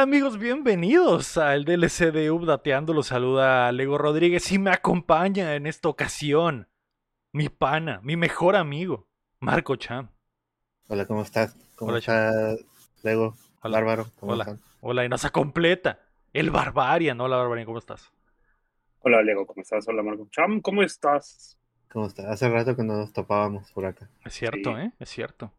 ¿Qué 0.00 0.04
tal 0.04 0.14
amigos? 0.14 0.38
Bienvenidos 0.38 1.36
al 1.36 1.66
DLC 1.66 2.10
de 2.10 2.30
Updateando. 2.30 2.94
Los 2.94 3.08
saluda 3.08 3.70
Lego 3.70 3.98
Rodríguez 3.98 4.50
y 4.50 4.58
me 4.58 4.70
acompaña 4.70 5.54
en 5.56 5.66
esta 5.66 5.90
ocasión 5.90 6.68
mi 7.32 7.50
pana, 7.50 8.00
mi 8.02 8.16
mejor 8.16 8.56
amigo, 8.56 9.08
Marco 9.40 9.76
Cham. 9.76 10.08
Hola, 10.88 11.04
¿cómo 11.04 11.20
estás? 11.20 11.54
¿Cómo 11.76 11.90
Hola, 11.90 11.98
estás, 11.98 12.64
Lego? 13.02 13.36
Hola. 13.60 13.76
Bárbaro, 13.76 14.06
¿cómo 14.18 14.32
Hola. 14.32 14.44
están? 14.44 14.60
Hola, 14.80 15.04
y 15.04 15.10
nos 15.10 15.30
completa 15.30 16.00
el 16.32 16.50
Barbarian. 16.50 17.20
Hola 17.20 17.36
Barbarian, 17.36 17.66
¿cómo 17.66 17.78
estás? 17.78 18.10
Hola, 19.00 19.20
Lego, 19.22 19.46
¿cómo 19.46 19.60
estás? 19.60 19.86
Hola, 19.86 20.02
Marco. 20.02 20.26
Cham, 20.30 20.62
¿cómo 20.62 20.82
estás? 20.82 21.58
¿Cómo 21.92 22.06
estás? 22.06 22.24
Hace 22.24 22.48
rato 22.48 22.74
que 22.74 22.84
no 22.84 22.96
nos 22.96 23.12
topábamos 23.12 23.70
por 23.72 23.84
acá. 23.84 24.08
Es 24.24 24.32
cierto, 24.32 24.74
Sí. 24.76 24.80
¿eh? 24.80 24.92
Es 24.98 25.10
cierto. 25.10 25.52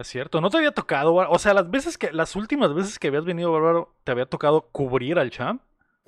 Es 0.00 0.08
cierto. 0.08 0.40
No 0.40 0.48
te 0.48 0.56
había 0.56 0.72
tocado, 0.72 1.14
o 1.14 1.38
sea, 1.38 1.52
las 1.52 1.70
veces 1.70 1.98
que, 1.98 2.10
las 2.10 2.34
últimas 2.34 2.74
veces 2.74 2.98
que 2.98 3.08
habías 3.08 3.26
venido, 3.26 3.52
Bárbaro, 3.52 3.94
te 4.02 4.12
había 4.12 4.24
tocado 4.24 4.62
cubrir 4.72 5.18
al 5.18 5.30
Cham. 5.30 5.60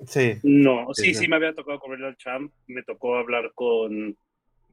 Sí, 0.07 0.39
No, 0.41 0.87
sí, 0.93 1.13
Sí, 1.13 1.27
me 1.27 1.35
había 1.35 1.53
tocado 1.53 1.79
cubrir 1.79 2.03
al 2.03 2.17
Cham. 2.17 2.51
Me 2.65 2.81
tocó 2.81 3.15
hablar 3.17 3.51
con, 3.53 4.17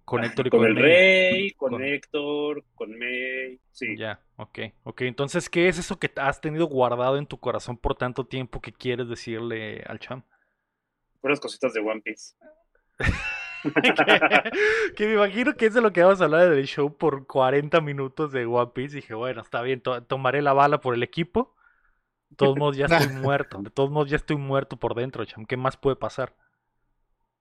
Con 0.07 0.25
Héctor 0.25 0.47
y 0.47 0.51
con 0.51 0.61
con, 0.61 0.69
el 0.69 0.75
May. 0.75 0.83
Rey, 0.83 1.51
con, 1.53 1.73
Con- 1.73 1.85
Héctor, 1.85 2.65
con 2.75 2.99
May. 2.99 3.61
Sí, 3.73 3.95
Ya, 3.99 4.21
ok, 4.37 4.59
ok. 4.85 5.03
Entonces, 5.03 5.51
¿qué 5.51 5.69
es 5.69 5.79
eso 5.79 5.99
que 5.99 6.11
has 6.17 6.41
tenido 6.41 6.67
guardado 6.67 7.19
en 7.19 7.27
tu 7.27 7.39
corazón 7.39 7.77
por 7.77 7.95
tanto 7.97 8.25
tiempo 8.25 8.63
que 8.63 8.73
quieres 8.73 9.07
decirle 9.07 9.85
al 9.87 9.99
Cham? 9.99 10.23
puras 11.21 11.39
cositas 11.39 11.75
de 11.75 11.81
One 11.81 12.01
Piece. 12.01 12.35
que, 13.63 13.73
que 14.97 15.07
me 15.07 15.15
imagino 15.15 15.55
que 15.57 15.67
es 15.67 15.75
de 15.75 15.81
lo 15.81 15.93
que 15.93 16.03
vamos 16.03 16.21
a 16.21 16.25
hablar 16.25 16.51
del 16.51 16.67
show 16.67 16.97
por 16.97 17.27
40 17.27 17.81
minutos 17.81 18.33
de 18.33 18.47
One 18.47 18.71
Piece. 18.75 18.97
Dije, 18.97 19.15
bueno, 19.15 19.41
está 19.43 19.63
bien, 19.63 19.81
to- 19.81 20.03
tomaré 20.05 20.43
la 20.43 20.53
bala 20.53 20.81
por 20.81 20.95
el 20.95 21.03
equipo. 21.03 21.55
De 22.31 22.37
todos 22.37 22.57
modos, 22.57 22.77
ya 22.77 22.87
estoy 22.87 23.09
muerto. 23.23 23.59
De 23.63 23.71
todos 23.71 23.91
modos, 23.91 24.11
ya 24.11 24.17
estoy 24.17 24.37
muerto 24.37 24.77
por 24.79 24.95
dentro, 24.95 25.25
Cham. 25.25 25.47
¿Qué 25.47 25.57
más 25.57 25.77
puede 25.77 25.97
pasar? 25.97 26.35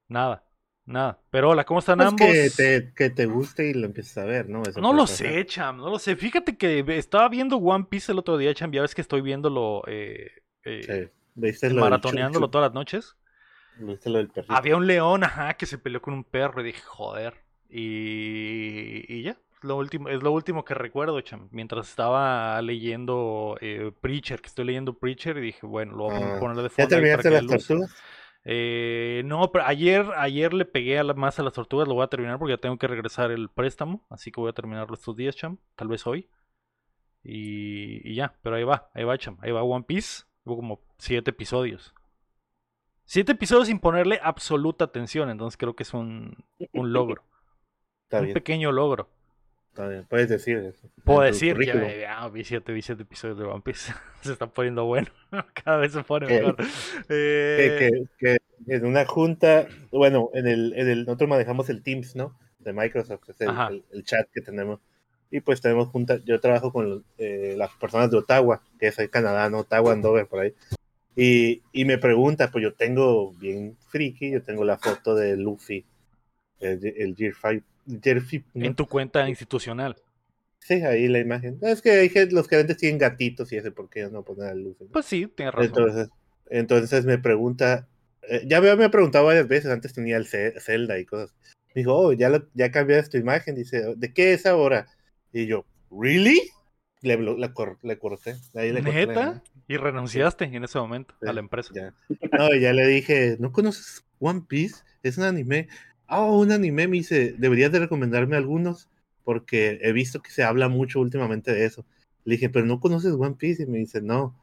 Nada, 0.08 0.44
nada. 0.86 1.20
Pero 1.30 1.52
hola, 1.52 1.66
¿cómo 1.66 1.80
están 1.80 1.98
Pues 2.00 2.08
ambos? 2.10 2.28
que 2.28 2.50
te, 2.56 2.94
que 2.96 3.10
te 3.10 3.26
guste 3.28 3.70
y 3.70 3.74
lo 3.74 3.86
empieces 3.86 4.18
a 4.18 4.26
ver, 4.26 4.50
¿no? 4.50 4.64
Eso 4.64 4.82
No 4.82 4.94
lo 4.94 5.04
pasar. 5.04 5.18
sé, 5.18 5.46
Cham, 5.46 5.78
no 5.78 5.90
lo 5.90 6.00
sé. 6.00 6.16
Fíjate 6.16 6.58
que 6.58 6.84
estaba 6.98 7.30
viendo 7.30 7.58
One 7.58 7.86
Piece 7.90 8.12
el 8.12 8.20
otro 8.20 8.38
día, 8.38 8.54
Cham. 8.54 8.72
Ya 8.72 8.82
ves 8.82 8.96
que 8.96 9.02
estoy 9.02 9.22
viéndolo, 9.22 9.84
eh, 9.88 10.32
eh, 10.64 10.82
Sí. 10.84 11.14
¿Viste 11.36 11.68
lo 11.70 11.76
del 11.76 11.82
maratoneándolo 11.82 12.50
todas 12.50 12.70
las 12.70 12.74
noches. 12.74 13.16
Había 14.48 14.78
un 14.78 14.88
león, 14.88 15.24
ajá, 15.24 15.54
que 15.56 15.66
se 15.66 15.78
peleó 15.78 16.02
con 16.02 16.14
un 16.14 16.24
perro 16.24 16.62
y 16.62 16.66
dije, 16.66 16.82
joder. 16.82 17.36
Y, 17.70 19.06
y 19.14 19.24
ya, 19.24 19.32
es 19.32 19.64
lo 19.64 19.78
último, 19.78 20.10
es 20.10 20.24
lo 20.24 20.32
último 20.32 20.66
que 20.66 20.74
recuerdo, 20.74 21.22
cham. 21.22 21.50
Mientras 21.52 21.90
estaba 21.90 22.60
leyendo 22.62 23.58
eh, 23.62 23.92
Preacher, 24.02 24.42
que 24.42 24.48
estoy 24.48 24.66
leyendo 24.66 24.94
Preacher, 24.98 25.38
y 25.38 25.42
dije, 25.42 25.66
bueno, 25.68 25.96
lo 25.96 26.04
voy 26.06 26.32
a 26.32 26.34
Ah, 26.34 26.40
poner 26.40 26.58
de 26.64 26.70
¿Ya 26.78 26.88
fondo 26.88 27.08
para 27.08 27.24
terminaste 27.24 27.32
las 27.32 27.46
tortugas? 27.46 27.92
Eh, 28.46 29.22
no, 29.26 29.52
pero 29.52 29.66
ayer, 29.66 30.06
ayer 30.18 30.54
le 30.54 30.66
pegué 30.66 30.98
a 31.00 31.04
la- 31.04 31.14
más 31.14 31.40
a 31.40 31.44
las 31.44 31.54
tortugas, 31.54 31.88
lo 31.88 31.96
voy 31.96 32.04
a 32.06 32.08
terminar 32.08 32.40
porque 32.40 32.54
ya 32.54 32.58
tengo 32.58 32.78
que 32.78 32.88
regresar 32.88 33.32
el 33.32 33.50
préstamo, 33.50 34.06
así 34.10 34.32
que 34.32 34.40
voy 34.42 34.50
a 34.50 34.54
terminarlo 34.54 34.96
estos 34.96 35.16
días, 35.16 35.36
cham, 35.36 35.58
tal 35.76 35.90
vez 35.90 36.08
hoy. 36.08 36.30
Y, 37.24 38.02
y 38.10 38.16
ya, 38.16 38.36
pero 38.42 38.56
ahí 38.56 38.64
va, 38.64 38.90
ahí 38.94 39.04
va, 39.04 39.18
cham, 39.18 39.38
ahí 39.42 39.52
va 39.52 39.64
One 39.64 39.86
Piece, 39.86 40.24
hubo 40.46 40.58
como 40.58 40.82
siete 40.98 41.32
episodios. 41.32 41.94
Siete 43.12 43.32
episodios 43.32 43.66
sin 43.70 43.80
ponerle 43.80 44.20
absoluta 44.22 44.86
atención, 44.86 45.32
entonces 45.32 45.58
creo 45.58 45.76
que 45.76 45.82
es 45.82 45.96
un, 45.96 46.38
un 46.74 46.94
logro, 46.94 47.24
Está 48.04 48.20
un 48.20 48.26
bien, 48.26 48.34
pequeño 48.36 48.72
logro. 48.72 49.10
está 49.70 49.88
bien. 49.88 50.06
Puedes 50.08 50.30
decir 50.30 50.58
eso. 50.60 50.88
Puedo 51.06 51.22
decir, 51.22 51.54
ya, 51.66 51.74
currículum. 51.74 51.90
ya, 52.00 52.28
vi 52.28 52.44
siete, 52.44 52.72
vi 52.72 52.84
siete 52.84 53.02
episodios 53.02 53.40
de 53.40 53.46
One 53.46 53.62
Piece, 53.62 53.92
se 54.22 54.32
está 54.34 54.46
poniendo 54.46 54.86
bueno, 54.86 55.08
cada 55.66 55.78
vez 55.78 55.92
se 55.94 56.04
pone 56.04 56.28
Que- 56.28 56.36
mejor. 56.40 56.56
Que, 56.58 56.66
Eh, 57.10 58.06
que- 58.20 58.38
que 58.68 58.76
en 58.76 58.86
una 58.86 59.04
junta, 59.08 59.68
bueno, 59.92 60.30
en 60.36 60.46
el, 60.48 60.74
en 60.78 60.88
el, 60.88 61.06
nosotros 61.06 61.30
manejamos 61.32 61.68
el 61.72 61.82
Teams, 61.82 62.16
¿no? 62.16 62.38
De 62.60 62.74
Microsoft, 62.74 63.24
que 63.26 63.32
es 63.32 63.42
el, 63.42 63.50
Ajá. 63.50 63.70
el- 63.70 63.84
el 63.92 64.04
chat 64.04 64.30
que 64.32 64.42
tenemos. 64.42 64.82
Y 65.32 65.40
pues 65.42 65.62
tenemos 65.62 65.88
junta, 65.88 66.18
yo 66.26 66.40
trabajo 66.40 66.72
con 66.72 67.04
eh, 67.18 67.56
las 67.58 67.72
personas 67.78 68.12
de 68.12 68.18
Ottawa, 68.18 68.62
que 68.80 68.88
es 68.90 69.00
el 69.00 69.10
Canadá, 69.10 69.50
¿no? 69.50 69.60
Ottawa, 69.62 69.94
Andover, 69.94 70.28
por 70.28 70.42
ahí. 70.42 70.54
Y, 71.16 71.62
y 71.74 71.86
me 71.86 71.98
pregunta, 71.98 72.50
pues 72.52 72.64
yo 72.64 72.74
tengo 72.74 73.34
bien 73.34 73.76
friki, 73.88 74.32
yo 74.32 74.42
tengo 74.44 74.64
la 74.64 74.78
foto 74.78 75.16
de 75.16 75.36
Luffy, 75.38 75.84
el, 76.60 76.86
el 76.98 77.16
Gear 77.16 77.34
5, 77.42 77.66
Gear 78.02 78.22
5, 78.22 78.48
¿no? 78.54 78.66
en 78.66 78.76
tu 78.76 78.88
cuenta 78.88 79.28
institucional. 79.28 79.96
Sí, 80.60 80.76
ahí 80.76 81.08
la 81.08 81.20
imagen. 81.20 81.58
Es 81.62 81.82
que 81.82 81.92
hay 81.92 82.10
gente- 82.10 82.36
los 82.36 82.48
gerentes 82.48 82.78
tienen 82.78 83.00
gatitos 83.00 83.52
y 83.52 83.58
ese, 83.58 83.72
¿por 83.72 83.90
qué 83.90 84.08
no 84.10 84.24
poner 84.24 84.50
a 84.50 84.54
Luffy? 84.56 84.86
no? 84.86 84.92
Pues 84.92 85.06
sí, 85.06 85.28
tienes 85.36 85.54
razón. 85.54 85.70
Entonces, 85.70 86.10
entonces 86.50 87.06
me 87.06 87.18
pregunta, 87.18 87.88
eh, 88.24 88.44
ya 88.46 88.62
me, 88.62 88.76
me 88.76 88.86
ha 88.86 88.92
preguntado 88.92 89.26
varias 89.26 89.48
veces, 89.48 89.72
antes 89.72 89.94
tenía 89.94 90.18
el 90.18 90.28
Zelda 90.28 91.00
y 91.00 91.06
cosas. 91.06 91.34
Me 91.74 91.82
dijo, 91.82 91.96
oh, 91.98 92.14
ya, 92.14 92.30
lo- 92.30 92.48
ya 92.54 92.72
cambiaste 92.72 93.12
tu 93.12 93.18
imagen, 93.18 93.56
dice, 93.56 93.96
¿de 93.96 94.14
qué 94.14 94.34
es 94.34 94.46
ahora? 94.46 94.88
Y 95.34 95.48
yo, 95.48 95.66
¿really? 95.92 96.40
Le, 97.02 97.18
corté. 97.54 98.36
Ahí 98.56 98.72
le 98.72 98.84
corté, 98.84 99.08
¿Neta? 99.08 99.44
Y 99.68 99.78
renunciaste 99.78 100.46
en 100.46 100.64
ese 100.64 100.80
momento 100.80 101.14
a 101.26 101.32
la 101.32 101.40
empresa. 101.40 101.74
Ya. 101.74 101.94
No, 102.38 102.54
y 102.54 102.60
ya 102.60 102.74
le 102.74 102.88
dije, 102.88 103.38
¿no 103.40 103.52
conoces 103.52 104.06
One 104.20 104.44
Piece? 104.48 104.84
Es 105.04 105.18
un 105.18 105.24
anime. 105.24 105.68
Ah, 106.08 106.24
un 106.24 106.52
anime, 106.52 106.88
me 106.88 106.98
dice, 106.98 107.36
deberías 107.38 107.72
de 107.72 107.80
recomendarme 107.80 108.36
algunos, 108.36 108.90
porque 109.24 109.80
he 109.82 109.92
visto 109.92 110.22
que 110.22 110.32
se 110.32 110.44
habla 110.44 110.68
mucho 110.68 111.00
últimamente 111.00 111.54
de 111.54 111.66
eso. 111.66 111.86
Le 112.26 112.36
dije, 112.36 112.50
pero 112.50 112.66
no 112.66 112.80
conoces 112.80 113.14
One 113.14 113.36
Piece, 113.38 113.64
y 113.64 113.66
me 113.68 113.78
dice, 113.78 114.02
no, 114.02 114.36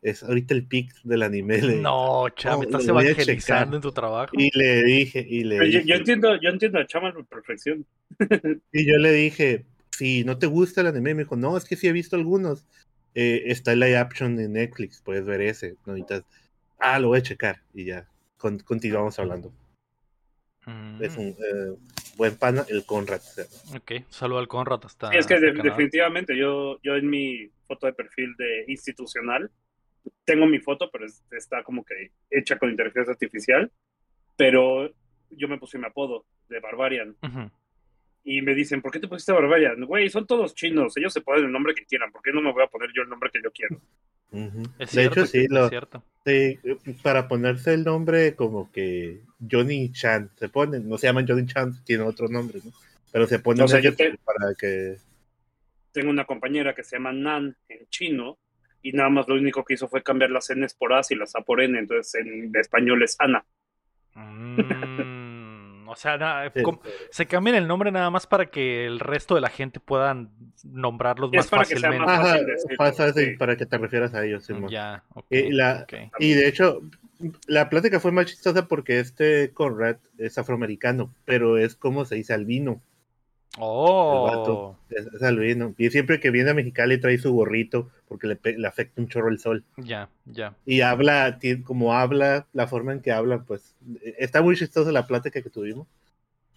es 0.00 0.22
ahorita 0.22 0.54
el 0.54 0.66
pic 0.66 0.92
del 1.02 1.22
anime. 1.22 1.60
Le 1.60 1.76
No, 1.76 2.28
cham, 2.30 2.60
Oh, 2.60 2.62
estás 2.62 2.86
evangelizando 2.86 3.36
checar. 3.36 3.74
en 3.74 3.80
tu 3.80 3.92
trabajo. 3.92 4.32
Y 4.32 4.56
le 4.56 4.82
dije, 4.84 5.26
y 5.28 5.44
le 5.44 5.56
yo, 5.56 5.64
dije, 5.64 5.84
yo 5.84 5.94
entiendo, 5.96 6.40
yo 6.40 6.50
entiendo 6.50 6.78
a 6.78 6.86
Cham 6.86 7.04
a 7.04 7.12
perfección. 7.28 7.84
y 8.72 8.86
yo 8.86 8.96
le 8.98 9.12
dije, 9.12 9.66
si 9.98 10.22
no 10.24 10.38
te 10.38 10.46
gusta 10.46 10.80
el 10.80 10.86
anime, 10.86 11.14
me 11.14 11.22
dijo, 11.24 11.34
no, 11.36 11.56
es 11.56 11.64
que 11.64 11.74
sí 11.76 11.88
he 11.88 11.92
visto 11.92 12.14
algunos. 12.16 12.66
Eh, 13.14 13.44
está 13.46 13.72
el 13.72 13.80
live 13.80 13.96
action 13.96 14.38
en 14.38 14.52
Netflix, 14.52 15.02
puedes 15.02 15.24
ver 15.24 15.40
ese. 15.40 15.76
¿no? 15.86 15.96
Y 15.96 16.00
entonces, 16.00 16.24
ah, 16.78 16.98
lo 17.00 17.08
voy 17.08 17.18
a 17.18 17.22
checar. 17.22 17.62
Y 17.74 17.84
ya, 17.86 18.08
con- 18.36 18.60
continuamos 18.60 19.18
hablando. 19.18 19.52
Mm, 20.66 21.02
Es 21.02 21.16
un 21.16 21.28
eh, 21.28 21.76
buen 22.16 22.36
pana, 22.36 22.64
el 22.68 22.84
Conrad. 22.84 23.20
Ok, 23.74 23.92
saludo 24.08 24.38
al 24.38 24.48
Conrad 24.48 24.80
hasta. 24.84 25.10
Sí, 25.10 25.16
es 25.18 25.26
que 25.26 25.34
hasta 25.34 25.46
de- 25.46 25.62
definitivamente 25.62 26.36
yo, 26.36 26.78
yo 26.82 26.94
en 26.96 27.08
mi 27.08 27.50
foto 27.66 27.86
de 27.86 27.92
perfil 27.94 28.34
de 28.36 28.64
institucional 28.68 29.50
tengo 30.24 30.46
mi 30.46 30.58
foto, 30.60 30.90
pero 30.92 31.06
es- 31.06 31.22
está 31.32 31.62
como 31.64 31.84
que 31.84 32.12
hecha 32.30 32.58
con 32.58 32.70
inteligencia 32.70 33.12
artificial. 33.12 33.72
Pero 34.36 34.92
yo 35.30 35.48
me 35.48 35.58
puse 35.58 35.78
mi 35.78 35.86
apodo 35.86 36.24
de 36.48 36.60
Barbarian. 36.60 37.16
Ujú. 37.22 37.50
Y 38.30 38.42
me 38.42 38.54
dicen, 38.54 38.82
¿por 38.82 38.92
qué 38.92 39.00
te 39.00 39.08
pusiste 39.08 39.32
Barbarian? 39.32 39.86
Güey, 39.86 40.10
son 40.10 40.26
todos 40.26 40.54
chinos, 40.54 40.94
ellos 40.98 41.14
se 41.14 41.22
ponen 41.22 41.46
el 41.46 41.50
nombre 41.50 41.74
que 41.74 41.86
quieran, 41.86 42.12
¿por 42.12 42.20
qué 42.20 42.30
no 42.30 42.42
me 42.42 42.52
voy 42.52 42.62
a 42.62 42.66
poner 42.66 42.90
yo 42.94 43.00
el 43.00 43.08
nombre 43.08 43.30
que 43.32 43.40
yo 43.42 43.50
quiero? 43.50 43.80
Es 44.78 44.92
De 44.92 45.00
cierto, 45.00 45.20
hecho, 45.20 45.26
sí, 45.26 45.38
es 45.44 45.50
lo, 45.50 45.68
cierto. 45.70 46.02
sí, 46.26 46.58
para 47.02 47.26
ponerse 47.26 47.72
el 47.72 47.84
nombre 47.84 48.34
como 48.34 48.70
que 48.70 49.22
Johnny 49.50 49.90
Chan, 49.92 50.30
se 50.36 50.50
ponen, 50.50 50.86
no 50.86 50.98
se 50.98 51.06
llaman 51.06 51.26
Johnny 51.26 51.46
Chan, 51.46 51.82
tiene 51.84 52.02
otro 52.04 52.28
nombre, 52.28 52.58
¿no? 52.62 52.70
Pero 53.10 53.26
se 53.26 53.38
ponen 53.38 53.64
O 53.64 53.68
sea, 53.68 53.80
yo 53.80 53.88
ese 53.88 54.10
te- 54.10 54.18
para 54.18 54.54
que... 54.54 54.96
Tengo 55.92 56.10
una 56.10 56.26
compañera 56.26 56.74
que 56.74 56.84
se 56.84 56.96
llama 56.96 57.12
Nan 57.14 57.56
en 57.70 57.86
chino 57.88 58.36
y 58.82 58.92
nada 58.92 59.08
más 59.08 59.26
lo 59.26 59.36
único 59.36 59.64
que 59.64 59.72
hizo 59.72 59.88
fue 59.88 60.02
cambiar 60.02 60.30
las 60.30 60.50
N's 60.54 60.74
por 60.74 60.92
A's 60.92 61.10
y 61.12 61.14
las 61.14 61.34
A 61.34 61.40
por 61.40 61.62
N, 61.62 61.78
entonces 61.78 62.14
en 62.26 62.54
español 62.54 63.02
es 63.02 63.16
Ana. 63.18 63.42
Mm, 64.14 65.27
o 65.88 65.96
sea, 65.96 66.16
na- 66.18 66.50
Sí, 66.54 66.62
se 67.10 67.26
cambian 67.26 67.56
el 67.56 67.66
nombre 67.68 67.90
nada 67.90 68.10
más 68.10 68.26
para 68.26 68.46
que 68.46 68.86
el 68.86 69.00
resto 69.00 69.34
de 69.34 69.40
la 69.40 69.48
gente 69.50 69.80
puedan 69.80 70.30
nombrarlos 70.64 71.30
Es 71.32 71.38
más 71.38 71.48
para 71.48 71.62
que 71.64 71.76
sea 71.76 71.90
fácilmente. 71.90 72.06
más 72.06 72.20
Ajá, 72.20 72.28
fácil 72.32 72.46
decirlo, 72.46 72.76
pasa 72.78 73.04
así, 73.06 73.24
sí. 73.24 73.36
para 73.36 73.56
que 73.56 73.66
te 73.66 73.78
refieras 73.78 74.14
a 74.14 74.24
ellos, 74.24 74.44
Simón. 74.44 74.70
Ya, 74.70 75.02
Y 75.30 75.50
la-. 75.52 75.86
Y 76.18 76.32
de 76.34 76.48
hecho, 76.48 76.80
la 77.46 77.68
plática 77.68 78.00
fue 78.00 78.12
más 78.12 78.26
chistosa 78.26 78.66
porque 78.68 79.00
este 79.00 79.50
Conrad 79.52 79.96
es 80.18 80.38
afroamericano, 80.38 81.12
pero 81.24 81.58
es 81.58 81.74
como 81.74 82.04
se 82.04 82.14
dice 82.16 82.32
albino. 82.34 82.80
Oh, 83.60 84.24
vato. 84.24 84.78
Albino. 85.22 85.74
Y 85.76 85.90
siempre 85.90 86.20
que 86.20 86.30
viene 86.30 86.50
a 86.50 86.54
Mexicali 86.54 86.98
trae 86.98 87.18
su 87.18 87.32
gorrito 87.32 87.88
porque 88.08 88.26
le, 88.26 88.38
le 88.56 88.66
afecta 88.66 89.00
un 89.00 89.08
chorro 89.08 89.28
el 89.28 89.38
sol. 89.38 89.64
ya, 89.76 90.08
ya. 90.26 90.54
Y 90.64 90.80
habla, 90.80 91.38
como 91.64 91.94
habla, 91.94 92.46
la 92.52 92.66
forma 92.66 92.92
en 92.92 93.00
que 93.00 93.12
habla, 93.12 93.42
pues 93.42 93.74
eh, 94.02 94.14
está 94.18 94.42
muy 94.42 94.56
chistosa 94.56 94.92
la 94.92 95.06
plática 95.06 95.42
que 95.42 95.50
tuvimos. 95.50 95.86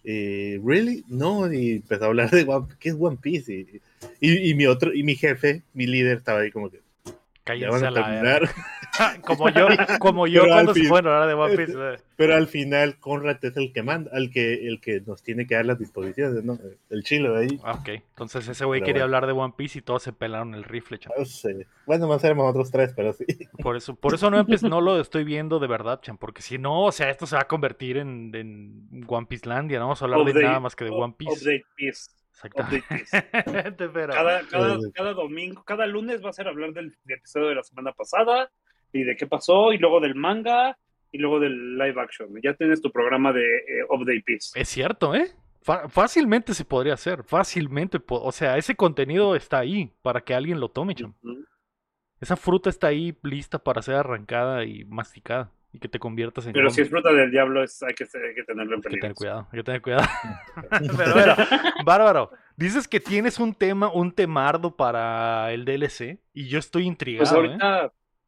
¿really? 0.04 1.04
No, 1.08 1.52
y 1.52 1.76
empezó 1.76 2.04
a 2.04 2.08
hablar 2.08 2.30
de 2.30 2.42
One, 2.42 2.66
¿qué 2.80 2.88
es 2.88 2.96
One 2.98 3.18
Piece? 3.20 3.52
Y, 3.52 3.80
y, 4.20 4.50
y 4.50 4.54
mi 4.54 4.66
otro, 4.66 4.92
y 4.92 5.02
mi 5.02 5.14
jefe, 5.14 5.62
mi 5.74 5.86
líder, 5.86 6.18
estaba 6.18 6.40
ahí 6.40 6.50
como 6.50 6.70
que, 6.70 6.80
ya 7.06 7.12
Cállense 7.44 7.70
van 7.70 7.84
a 7.84 7.88
a 7.88 7.90
la 7.90 8.04
terminar. 8.04 8.50
como 9.24 9.48
yo, 9.50 9.66
como 9.98 10.26
yo 10.26 10.42
Pero 10.42 10.54
al 10.54 10.64
cuando 10.66 10.74
se 10.74 10.84
fue 10.84 10.96
a 10.96 10.98
hablar 11.00 11.26
de 11.28 11.34
One 11.34 11.56
Piece. 11.56 11.72
eh. 11.76 11.96
Pero 12.16 12.34
al 12.34 12.46
final 12.46 12.98
Conrad 13.00 13.44
es 13.44 13.56
el 13.56 13.72
que 13.72 13.82
manda, 13.82 14.10
el 14.14 14.30
que, 14.30 14.66
el 14.68 14.80
que 14.80 15.00
nos 15.00 15.22
tiene 15.22 15.46
que 15.46 15.54
dar 15.54 15.66
las 15.66 15.78
disposiciones, 15.78 16.44
¿no? 16.44 16.58
El 16.90 17.02
chilo 17.02 17.32
de 17.34 17.44
ahí. 17.44 17.60
Ah, 17.64 17.78
Ok, 17.80 17.88
entonces 17.88 18.46
ese 18.46 18.64
güey 18.64 18.80
quería 18.80 19.04
bueno. 19.04 19.16
hablar 19.16 19.26
de 19.26 19.32
One 19.32 19.54
Piece 19.56 19.78
y 19.78 19.82
todos 19.82 20.02
se 20.02 20.12
pelaron 20.12 20.54
el 20.54 20.64
rifle, 20.64 20.98
cham. 20.98 21.12
No 21.18 21.24
sé. 21.24 21.66
Bueno, 21.86 22.06
más 22.06 22.22
éramos 22.22 22.48
otros 22.50 22.70
tres, 22.70 22.92
pero 22.94 23.12
sí. 23.12 23.24
Por 23.62 23.76
eso, 23.76 23.94
por 23.94 24.14
eso 24.14 24.30
no, 24.30 24.44
no 24.44 24.80
lo 24.80 25.00
estoy 25.00 25.24
viendo 25.24 25.58
de 25.58 25.66
verdad, 25.66 26.00
cham, 26.02 26.18
porque 26.18 26.42
si 26.42 26.58
no, 26.58 26.84
o 26.84 26.92
sea, 26.92 27.10
esto 27.10 27.26
se 27.26 27.34
va 27.36 27.42
a 27.42 27.48
convertir 27.48 27.96
en, 27.96 28.30
en 28.34 29.04
One 29.08 29.26
Piece 29.26 29.48
Landia, 29.48 29.78
no 29.78 29.86
vamos 29.86 30.02
a 30.02 30.04
hablar 30.04 30.24
de 30.24 30.42
nada 30.42 30.60
más 30.60 30.76
que 30.76 30.84
de 30.84 30.90
One 30.90 31.14
Piece. 31.16 31.32
Update 31.32 31.64
Piece. 31.76 32.10
Exactamente. 32.34 33.06
Cada, 34.12 34.42
cada, 34.48 34.80
Sí. 34.80 34.90
cada 34.94 35.12
domingo, 35.12 35.62
cada 35.64 35.86
lunes 35.86 36.24
va 36.24 36.30
a 36.30 36.32
ser 36.32 36.48
hablar 36.48 36.72
del, 36.72 36.90
del 37.04 37.18
episodio 37.18 37.48
de 37.48 37.54
la 37.56 37.62
semana 37.62 37.92
pasada 37.92 38.50
y 38.92 39.04
de 39.04 39.16
qué 39.16 39.26
pasó, 39.26 39.72
y 39.72 39.78
luego 39.78 40.00
del 40.00 40.14
manga, 40.14 40.76
y 41.10 41.18
luego 41.18 41.40
del 41.40 41.76
live 41.78 42.00
action. 42.00 42.28
Ya 42.42 42.54
tienes 42.54 42.80
tu 42.80 42.90
programa 42.90 43.32
de 43.32 43.42
eh, 43.42 43.84
Update 43.90 44.22
Piece. 44.24 44.58
Es 44.60 44.68
cierto, 44.68 45.14
¿eh? 45.14 45.30
Fácilmente 45.88 46.54
se 46.54 46.64
podría 46.64 46.94
hacer, 46.94 47.22
fácilmente. 47.22 48.00
po- 48.00 48.20
O 48.22 48.32
sea, 48.32 48.56
ese 48.56 48.74
contenido 48.74 49.36
está 49.36 49.58
ahí 49.60 49.92
para 50.02 50.20
que 50.22 50.34
alguien 50.34 50.58
lo 50.58 50.68
tome. 50.70 50.94
Ujú. 50.94 51.44
Esa 52.20 52.36
fruta 52.36 52.68
está 52.70 52.88
ahí 52.88 53.16
lista 53.22 53.58
para 53.58 53.80
ser 53.82 53.94
arrancada 53.96 54.64
y 54.64 54.84
masticada 54.84 55.50
y 55.72 55.78
que 55.78 55.88
te 55.88 55.98
conviertas 55.98 56.46
en 56.46 56.52
Pero 56.52 56.66
hombre. 56.66 56.74
si 56.74 56.80
es 56.82 56.90
fruta 56.90 57.12
del 57.12 57.30
diablo, 57.30 57.62
es, 57.62 57.82
hay, 57.82 57.94
que, 57.94 58.04
hay 58.04 58.34
que 58.34 58.42
tenerlo 58.44 58.74
en 58.74 58.78
Hay 58.78 58.82
que 58.82 58.88
tener 58.88 59.00
peligro. 59.00 59.14
cuidado, 59.14 59.48
hay 59.52 59.58
que 59.58 59.62
tener 59.64 59.82
cuidado. 59.82 60.04
Pero 60.96 61.14
bueno, 61.14 61.34
Bárbaro, 61.84 62.30
dices 62.56 62.86
que 62.88 63.00
tienes 63.00 63.38
un 63.38 63.54
tema, 63.54 63.90
un 63.92 64.12
temardo 64.12 64.76
para 64.76 65.52
el 65.52 65.64
DLC 65.64 66.18
y 66.32 66.48
yo 66.48 66.58
estoy 66.58 66.84
intrigado, 66.86 67.34
Pues 67.40 67.50
¿eh? 67.52 67.56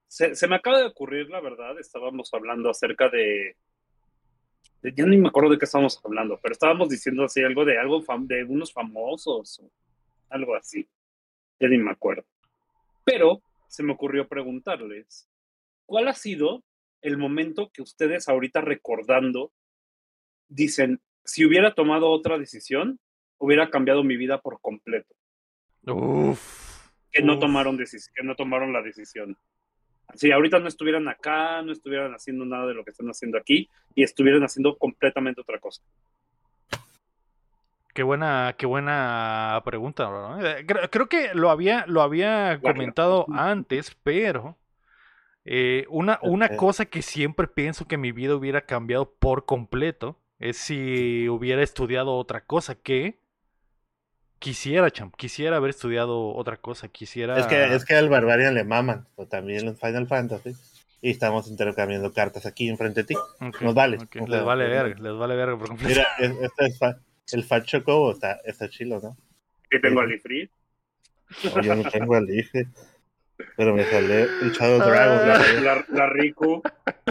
Se, 0.08 0.34
se 0.34 0.46
me 0.48 0.56
acaba 0.56 0.78
de 0.78 0.86
ocurrir, 0.86 1.28
la 1.28 1.40
verdad, 1.40 1.78
estábamos 1.78 2.32
hablando 2.32 2.70
acerca 2.70 3.08
de, 3.08 3.56
de- 4.82 4.92
ya 4.94 5.06
ni 5.06 5.16
me 5.16 5.28
acuerdo 5.28 5.50
de 5.50 5.58
qué 5.58 5.64
estábamos 5.64 6.00
hablando, 6.04 6.38
pero 6.42 6.52
estábamos 6.52 6.88
diciendo 6.88 7.24
así 7.24 7.42
algo 7.42 7.64
de 7.64 7.78
algo 7.78 8.02
fam- 8.02 8.26
de 8.26 8.44
unos 8.44 8.72
famosos, 8.72 9.60
o 9.60 9.70
algo 10.30 10.54
así. 10.54 10.86
Ya 11.60 11.68
ni 11.68 11.78
me 11.78 11.90
acuerdo. 11.90 12.24
Pero 13.04 13.42
se 13.68 13.82
me 13.82 13.92
ocurrió 13.92 14.28
preguntarles, 14.28 15.28
¿cuál 15.86 16.08
ha 16.08 16.14
sido 16.14 16.62
el 17.02 17.18
momento 17.18 17.70
que 17.72 17.82
ustedes 17.82 18.28
ahorita 18.28 18.60
recordando 18.60 19.52
dicen, 20.48 21.00
si 21.24 21.44
hubiera 21.44 21.74
tomado 21.74 22.10
otra 22.10 22.38
decisión, 22.38 22.98
hubiera 23.38 23.70
cambiado 23.70 24.04
mi 24.04 24.16
vida 24.16 24.40
por 24.40 24.60
completo? 24.60 25.14
Uf. 25.86 26.88
que 27.12 27.22
no 27.22 27.34
uf. 27.34 27.40
tomaron 27.40 27.76
que 27.78 28.22
no 28.22 28.34
tomaron 28.36 28.72
la 28.72 28.82
decisión. 28.82 29.36
Si 30.14 30.30
ahorita 30.30 30.58
no 30.60 30.68
estuvieran 30.68 31.08
acá, 31.08 31.62
no 31.62 31.72
estuvieran 31.72 32.12
haciendo 32.14 32.44
nada 32.44 32.66
de 32.66 32.74
lo 32.74 32.84
que 32.84 32.90
están 32.90 33.08
haciendo 33.08 33.38
aquí 33.38 33.68
y 33.94 34.02
estuvieran 34.02 34.42
haciendo 34.44 34.76
completamente 34.78 35.40
otra 35.40 35.58
cosa. 35.58 35.82
Qué 37.94 38.02
buena, 38.02 38.56
qué 38.58 38.66
buena 38.66 39.62
pregunta, 39.64 40.04
¿no? 40.10 40.44
Eh, 40.44 40.66
Creo, 40.66 40.90
creo 40.90 41.08
que 41.08 41.32
lo 41.34 41.50
había, 41.50 41.84
lo 41.86 42.02
había 42.02 42.60
Bueno. 42.60 42.74
comentado 42.74 43.28
antes, 43.32 43.96
pero 44.02 44.58
eh, 45.44 45.86
una, 45.90 46.20
una 46.22 46.50
Ok. 46.50 46.56
cosa 46.56 46.86
que 46.86 47.02
siempre 47.02 47.48
pienso 47.48 47.86
que 47.86 47.98
mi 47.98 48.12
vida 48.12 48.36
hubiera 48.36 48.62
cambiado 48.66 49.12
por 49.14 49.46
completo 49.46 50.18
es 50.40 50.58
si 50.58 51.28
hubiera 51.28 51.62
estudiado 51.62 52.16
otra 52.16 52.44
cosa 52.46 52.76
que 52.76 53.18
quisiera, 54.44 54.90
champ, 54.90 55.14
quisiera 55.16 55.56
haber 55.56 55.70
estudiado 55.70 56.34
otra 56.34 56.56
cosa, 56.58 56.88
quisiera... 56.88 57.38
Es 57.38 57.46
que, 57.46 57.74
es 57.74 57.84
que 57.84 57.94
al 57.94 58.08
Barbarian 58.08 58.54
le 58.54 58.64
maman, 58.64 59.06
o 59.16 59.26
también 59.26 59.66
en 59.68 59.76
Final 59.76 60.06
Fantasy. 60.06 60.54
Y 61.00 61.10
estamos 61.10 61.48
intercambiando 61.48 62.12
cartas 62.12 62.46
aquí 62.46 62.68
enfrente 62.68 63.02
de 63.02 63.08
ti. 63.08 63.14
Nos 63.60 63.74
vale. 63.74 63.98
Les 63.98 64.44
vale 64.44 64.64
pues, 64.64 64.74
verga, 64.76 65.00
les 65.02 65.14
vale 65.18 65.36
verga 65.36 65.58
por 65.58 65.68
completo. 65.68 65.88
Mira, 66.00 66.06
es- 66.18 66.40
este 66.42 66.66
es 66.66 66.78
fa- 66.78 66.98
el 67.32 67.44
Fat 67.44 67.64
Chocobo 67.64 68.12
está, 68.12 68.40
está 68.44 68.68
chilo, 68.68 69.00
¿no? 69.02 69.16
Que 69.70 69.78
tengo 69.80 70.00
al 70.00 70.12
Ifrit. 70.12 70.50
No, 71.54 71.62
yo 71.62 71.74
no 71.74 71.90
tengo 71.90 72.14
al 72.14 72.26
dije. 72.26 72.66
Pero 73.56 73.74
me 73.74 73.84
salió 73.84 74.14
el 74.14 74.52
Shadow 74.52 74.78
Dragon. 74.78 75.16
La, 75.28 75.38
¿verdad? 75.38 75.84
la, 75.90 75.98
la 75.98 76.06
Riku. 76.08 76.62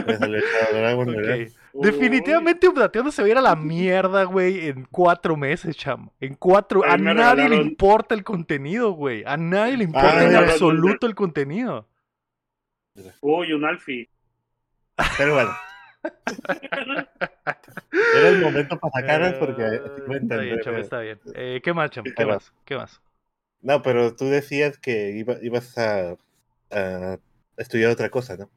Me 0.06 0.16
salió 0.16 0.36
el 0.36 0.42
Shadow 0.42 0.80
Dragon, 0.80 1.06
¿verdad? 1.06 1.46
Ok. 1.72 1.84
Definitivamente 1.84 2.68
Updateando 2.68 3.10
se 3.10 3.20
va 3.22 3.26
a 3.26 3.30
ir 3.32 3.36
a 3.38 3.42
la 3.42 3.56
mierda, 3.56 4.24
güey, 4.24 4.68
en 4.68 4.84
cuatro 4.90 5.36
meses, 5.36 5.76
chamo. 5.76 6.12
En 6.20 6.34
cuatro. 6.34 6.82
A 6.84 6.96
nadie 6.96 7.48
le 7.48 7.56
importa 7.56 8.14
el 8.14 8.22
contenido, 8.24 8.92
güey. 8.92 9.24
A 9.26 9.36
nadie 9.36 9.76
le 9.76 9.84
importa 9.84 10.18
Ah, 10.20 10.24
en 10.24 10.36
absoluto 10.36 11.06
el 11.06 11.14
contenido. 11.14 11.88
Uy, 13.20 13.52
un 13.52 13.64
Alfie. 13.64 14.08
Pero 15.18 15.34
bueno. 15.34 15.50
Era 18.14 18.28
el 18.28 18.40
momento 18.40 18.78
para 18.78 18.92
sacarlas 19.00 19.34
porque 19.34 19.62
Eh, 19.62 19.80
me 20.06 20.16
Está 20.18 20.36
bien, 20.36 20.60
chamo, 20.60 20.76
entendí. 20.76 20.80
está 20.80 21.00
bien. 21.00 21.18
Eh, 21.34 21.60
¿Qué 21.62 21.72
más, 21.72 21.90
chamo? 21.90 22.06
¿Qué 22.16 22.24
más? 22.26 22.52
¿Qué 22.64 22.76
más? 22.76 23.00
No, 23.64 23.80
pero 23.82 24.14
tú 24.14 24.26
decías 24.26 24.78
que 24.78 25.10
iba- 25.12 25.38
ibas 25.42 25.76
a, 25.78 26.16
a 26.70 27.18
estudiar 27.56 27.90
otra 27.90 28.10
cosa, 28.10 28.36
¿no? 28.36 28.50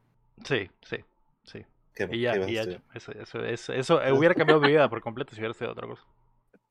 Sí, 0.44 0.70
sí, 0.82 0.98
sí. 1.44 1.64
¿Qué- 1.94 2.08
Y 2.12 2.20
ya, 2.20 2.34
qué 2.34 2.50
y 2.50 2.54
ya. 2.54 2.62
Eso, 2.94 3.12
eso, 3.12 3.42
eso, 3.44 3.72
eso, 3.72 4.02
eh, 4.02 4.12
hubiera 4.12 4.34
cambiado 4.34 4.60
mi 4.60 4.68
vida 4.68 4.88
por 4.88 5.00
completo 5.00 5.30
si 5.34 5.40
hubiera 5.40 5.52
estudiado 5.52 5.72
otra 5.72 5.88
cosa. 5.88 6.02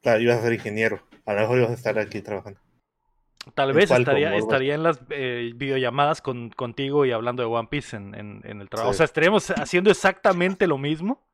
Claro, 0.03 0.21
ibas 0.21 0.37
a 0.37 0.43
ser 0.43 0.53
ingeniero. 0.53 1.01
A 1.25 1.33
lo 1.33 1.41
mejor 1.41 1.57
ibas 1.57 1.71
a 1.71 1.73
estar 1.73 1.97
aquí 1.99 2.21
trabajando. 2.21 2.59
Tal 3.55 3.71
¿En 3.71 3.75
vez 3.77 3.89
estaría, 3.89 4.35
estaría 4.35 4.75
en 4.75 4.83
las 4.83 4.99
eh, 5.09 5.51
videollamadas 5.55 6.21
con, 6.21 6.49
contigo 6.51 7.05
y 7.05 7.11
hablando 7.11 7.41
de 7.41 7.49
One 7.49 7.69
Piece 7.71 7.97
en, 7.97 8.13
en, 8.13 8.41
en 8.43 8.61
el 8.61 8.69
trabajo. 8.69 8.91
O 8.91 8.93
sea, 8.93 9.05
estaríamos 9.05 9.49
haciendo 9.51 9.89
exactamente 9.89 10.67
lo 10.67 10.77
mismo, 10.77 11.25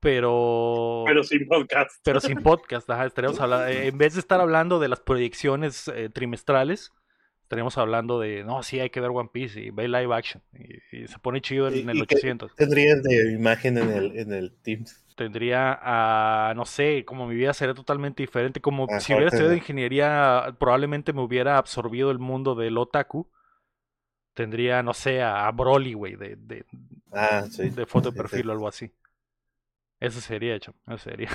pero... 0.00 1.02
Pero 1.06 1.22
sin 1.24 1.46
podcast. 1.46 1.90
pero 2.04 2.20
sin 2.20 2.42
podcast, 2.42 2.88
ajá, 2.90 3.06
estaríamos 3.06 3.40
hablando, 3.40 3.66
eh, 3.66 3.88
en 3.88 3.98
vez 3.98 4.14
de 4.14 4.20
estar 4.20 4.40
hablando 4.40 4.78
de 4.78 4.88
las 4.88 5.00
proyecciones 5.00 5.88
eh, 5.88 6.08
trimestrales, 6.08 6.92
estaríamos 7.42 7.78
hablando 7.78 8.20
de, 8.20 8.44
no, 8.44 8.62
sí, 8.62 8.78
hay 8.80 8.90
que 8.90 9.00
ver 9.00 9.10
One 9.10 9.30
Piece 9.32 9.60
y 9.60 9.70
ve 9.70 9.88
live 9.88 10.14
action. 10.14 10.42
Y, 10.52 10.98
y 11.02 11.06
se 11.08 11.18
pone 11.18 11.40
chido 11.40 11.70
¿Y- 11.74 11.80
en 11.80 11.90
el 11.90 11.96
y 11.98 12.06
qué- 12.06 12.14
800. 12.16 12.54
Tendrías 12.56 13.02
de 13.02 13.32
imagen 13.32 13.78
en 13.78 13.90
el, 13.90 14.18
en 14.18 14.32
el 14.32 14.52
Teams. 14.62 15.04
Tendría 15.16 15.76
a, 15.82 16.52
no 16.54 16.64
sé, 16.64 17.04
como 17.04 17.26
mi 17.26 17.34
vida 17.34 17.52
sería 17.52 17.74
totalmente 17.74 18.22
diferente, 18.22 18.60
como 18.60 18.84
Ajá, 18.84 19.00
si 19.00 19.12
hubiera 19.12 19.28
estudiado 19.30 19.54
ingeniería, 19.54 20.54
probablemente 20.60 21.12
me 21.12 21.22
hubiera 21.22 21.58
absorbido 21.58 22.12
el 22.12 22.20
mundo 22.20 22.54
del 22.54 22.78
otaku. 22.78 23.28
Tendría, 24.34 24.84
no 24.84 24.94
sé, 24.94 25.20
a, 25.20 25.48
a 25.48 25.50
Broly, 25.50 25.94
güey, 25.94 26.14
de, 26.14 26.36
de, 26.36 26.64
Ah, 27.12 27.44
sí. 27.50 27.70
de 27.70 27.86
foto 27.86 28.10
de 28.10 28.12
Sí, 28.12 28.16
sí. 28.16 28.22
perfil 28.22 28.48
o 28.50 28.52
algo 28.52 28.68
así. 28.68 28.92
Eso 30.00 30.20
sería, 30.20 30.54
hecho, 30.54 30.74
eso 30.86 30.98
sería. 30.98 31.28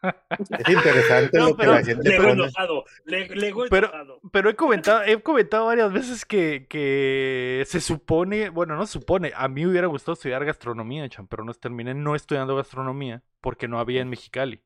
Es 0.00 0.68
interesante 0.68 1.36
No, 1.38 1.48
lo 1.48 1.56
que 1.56 1.60
pero- 1.60 1.72
la 1.72 1.84
gente 1.84 2.08
Lego 2.08 2.22
pone. 2.22 2.32
enojado. 2.44 2.84
Le- 3.04 3.28
Lego 3.34 3.64
Pero- 3.68 3.88
enojado. 3.88 4.20
Pero 4.30 4.50
he 4.50 4.54
comentado, 4.54 5.02
he 5.02 5.20
comentado 5.20 5.66
varias 5.66 5.92
veces 5.92 6.24
que, 6.24 6.66
que 6.70 7.64
se 7.66 7.80
supone, 7.80 8.48
bueno, 8.50 8.76
no 8.76 8.86
se 8.86 8.92
supone, 8.92 9.32
a 9.34 9.48
mí 9.48 9.64
me 9.64 9.70
hubiera 9.72 9.88
gustado 9.88 10.12
estudiar 10.12 10.44
gastronomía, 10.44 11.08
chan, 11.08 11.26
pero 11.26 11.44
no 11.44 11.52
terminé 11.54 11.94
no 11.94 12.14
estudiando 12.14 12.54
gastronomía 12.54 13.22
porque 13.40 13.66
no 13.66 13.80
había 13.80 14.00
en 14.00 14.08
Mexicali. 14.08 14.62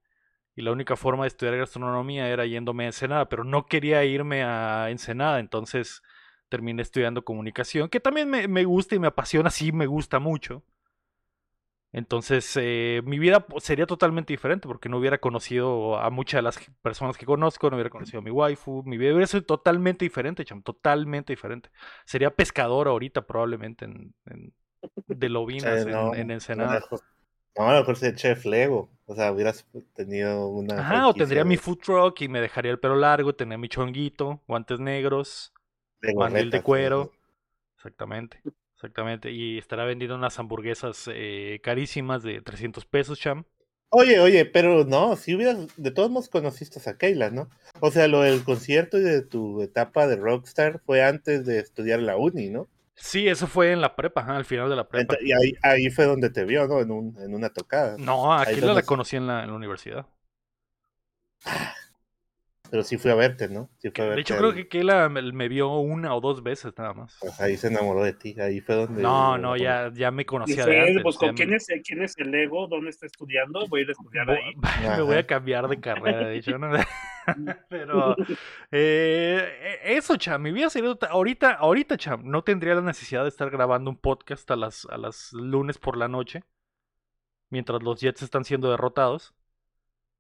Y 0.54 0.60
la 0.62 0.72
única 0.72 0.96
forma 0.96 1.24
de 1.24 1.28
estudiar 1.28 1.56
gastronomía 1.56 2.28
era 2.28 2.44
yéndome 2.44 2.84
a 2.84 2.88
Ensenada, 2.88 3.30
pero 3.30 3.42
no 3.42 3.64
quería 3.64 4.04
irme 4.04 4.42
a 4.44 4.90
Ensenada, 4.90 5.40
entonces 5.40 6.02
terminé 6.50 6.82
estudiando 6.82 7.24
comunicación, 7.24 7.88
que 7.88 8.00
también 8.00 8.28
me, 8.28 8.48
me 8.48 8.64
gusta 8.64 8.94
y 8.94 8.98
me 8.98 9.06
apasiona, 9.06 9.48
sí 9.48 9.72
me 9.72 9.86
gusta 9.86 10.18
mucho. 10.18 10.62
Entonces, 11.92 12.50
eh, 12.61 13.02
mi 13.04 13.18
vida 13.18 13.46
pues, 13.46 13.64
sería 13.64 13.87
totalmente 13.87 14.32
diferente 14.32 14.66
porque 14.68 14.88
no 14.88 14.99
hubiera 14.99 15.18
conocido 15.18 15.99
a 15.99 16.08
muchas 16.11 16.38
de 16.38 16.42
las 16.42 16.58
personas 16.82 17.18
que 17.18 17.26
conozco, 17.26 17.68
no 17.70 17.76
hubiera 17.76 17.90
conocido 17.90 18.20
a 18.20 18.22
mi 18.22 18.30
waifu, 18.30 18.82
mi 18.84 18.96
vida 18.99 19.12
hubiera 19.12 19.26
sido 19.26 19.44
totalmente 19.44 20.04
diferente, 20.04 20.44
cham, 20.44 20.62
totalmente 20.62 21.32
diferente. 21.34 21.70
Sería 22.06 22.30
pescador 22.34 22.88
ahorita 22.88 23.26
probablemente 23.26 23.84
en, 23.87 24.14
en- 24.26 24.54
de 25.08 25.28
lobinas 25.30 25.84
Eh, 25.84 25.90
no, 25.90 26.14
en, 26.14 26.14
en 26.14 26.30
Ensenada. 26.30 26.84
no, 27.56 27.68
a 27.68 27.72
lo 27.75 27.80
mejor 27.80 27.96
ser 27.96 28.14
chef 28.16 28.44
Lego. 28.44 28.90
O 29.06 29.14
sea, 29.14 29.32
hubieras 29.32 29.66
tenido 29.94 30.49
una. 30.49 30.76
Ajá, 30.76 31.08
o 31.08 31.16
tendría 31.16 31.44
mi 31.44 31.56
food 31.56 31.78
truck 31.78 32.20
y 32.22 32.28
me 32.28 32.40
dejaría 32.40 32.72
el 32.72 32.78
pelo 32.80 32.96
largo, 32.96 33.34
tendría 33.34 33.58
mi 33.58 33.68
chonguito, 33.68 34.42
guantes 34.46 34.80
negros, 34.80 35.52
mandil 36.16 36.50
de 36.50 36.62
cuero. 36.62 37.12
Exactamente, 37.76 38.44
exactamente. 38.82 39.30
Y 39.30 39.58
estará 39.58 39.84
vendiendo 39.84 40.16
unas 40.16 40.38
hamburguesas 40.38 41.08
eh, 41.12 41.60
carísimas 41.62 42.22
de 42.22 42.42
300 42.42 42.84
pesos, 42.84 43.18
cham. 43.18 43.44
Oye, 43.90 44.18
oye, 44.20 44.44
pero 44.46 44.84
no, 44.84 45.16
si 45.16 45.34
hubieras, 45.34 45.68
de 45.76 45.90
todos 45.90 46.10
modos 46.10 46.28
conociste 46.28 46.80
a 46.88 46.96
Keila, 46.96 47.30
¿no? 47.30 47.50
O 47.80 47.90
sea, 47.90 48.08
lo 48.08 48.22
del 48.22 48.42
concierto 48.42 48.98
y 48.98 49.02
de 49.02 49.20
tu 49.22 49.60
etapa 49.60 50.06
de 50.06 50.16
rockstar 50.16 50.80
fue 50.84 51.04
antes 51.04 51.44
de 51.44 51.58
estudiar 51.58 52.00
la 52.00 52.16
uni, 52.16 52.48
¿no? 52.48 52.68
Sí, 52.94 53.28
eso 53.28 53.46
fue 53.46 53.72
en 53.72 53.80
la 53.80 53.94
prepa, 53.94 54.22
al 54.22 54.46
final 54.46 54.70
de 54.70 54.76
la 54.76 54.88
prepa. 54.88 55.16
Y 55.20 55.32
ahí, 55.32 55.54
ahí 55.62 55.90
fue 55.90 56.06
donde 56.06 56.30
te 56.30 56.44
vio, 56.44 56.66
¿no? 56.66 56.80
En, 56.80 56.90
un, 56.90 57.16
en 57.20 57.34
una 57.34 57.50
tocada. 57.50 57.96
No, 57.98 58.32
aquí 58.32 58.60
la, 58.60 58.72
la 58.72 58.82
conocí 58.82 59.16
en 59.16 59.26
la, 59.26 59.42
en 59.42 59.50
la 59.50 59.56
universidad. 59.56 60.06
Pero 62.72 62.82
sí 62.84 62.96
fui 62.96 63.10
a 63.10 63.14
verte, 63.14 63.50
¿no? 63.50 63.68
Sí 63.76 63.90
fui 63.94 64.02
a 64.02 64.08
De 64.14 64.20
hecho, 64.22 64.32
al- 64.32 64.40
creo 64.40 64.54
que 64.54 64.66
Kayla 64.66 65.10
me 65.10 65.20
me 65.30 65.46
vio 65.46 65.68
una 65.76 66.14
o 66.14 66.22
dos 66.22 66.42
veces 66.42 66.72
nada 66.78 66.94
más. 66.94 67.18
pues 67.20 67.38
ahí 67.38 67.58
se 67.58 67.66
enamoró 67.68 68.02
de 68.02 68.14
ti, 68.14 68.34
ahí 68.40 68.62
fue 68.62 68.76
donde... 68.76 69.02
No, 69.02 69.36
no, 69.36 69.58
ya, 69.58 69.90
ya 69.92 70.10
me 70.10 70.24
conocía 70.24 70.64
de 70.64 70.80
antes. 70.80 71.02
pues, 71.02 71.16
ya 71.16 71.18
¿con 71.18 71.28
me- 71.28 71.34
quién 71.34 71.52
es, 71.52 71.66
quién 71.86 72.02
es 72.02 72.16
el 72.16 72.34
ego? 72.34 72.66
¿Dónde 72.68 72.88
está 72.88 73.04
estudiando? 73.04 73.66
Voy 73.68 73.80
a 73.80 73.82
ir 73.82 73.88
a 73.90 73.92
estudiar 73.92 74.30
ahí. 74.30 74.54
Me 74.96 75.02
voy 75.02 75.16
a 75.16 75.26
cambiar 75.26 75.68
de 75.68 75.80
carrera, 75.80 76.26
de 76.28 76.36
hecho, 76.38 76.56
¿no? 76.56 76.70
Pero 77.68 78.16
eh, 78.70 79.78
eso, 79.84 80.16
Cham, 80.16 80.40
mi 80.40 80.50
vida 80.50 80.70
sería 80.70 80.94
ahorita, 81.10 81.52
ahorita, 81.52 81.98
Cham, 81.98 82.22
no 82.24 82.42
tendría 82.42 82.74
la 82.74 82.80
necesidad 82.80 83.22
de 83.24 83.28
estar 83.28 83.50
grabando 83.50 83.90
un 83.90 83.98
podcast 83.98 84.50
a 84.50 84.56
las, 84.56 84.86
a 84.86 84.96
las 84.96 85.30
lunes 85.34 85.76
por 85.76 85.98
la 85.98 86.08
noche, 86.08 86.42
mientras 87.50 87.82
los 87.82 88.00
Jets 88.00 88.22
están 88.22 88.44
siendo 88.46 88.70
derrotados, 88.70 89.34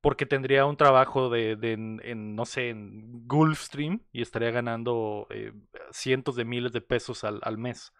porque 0.02 0.26
tendría 0.26 0.66
un 0.66 0.76
trabajo 0.76 1.30
de, 1.30 1.56
de 1.56 1.72
en, 1.72 2.00
en, 2.04 2.34
no 2.34 2.44
sé, 2.44 2.68
en 2.68 3.26
Gulfstream 3.26 4.00
y 4.12 4.20
estaría 4.20 4.50
ganando 4.50 5.26
eh, 5.30 5.52
cientos 5.92 6.36
de 6.36 6.44
miles 6.44 6.72
de 6.72 6.80
pesos 6.82 7.24
al, 7.24 7.38
al 7.42 7.56
mes. 7.56 7.92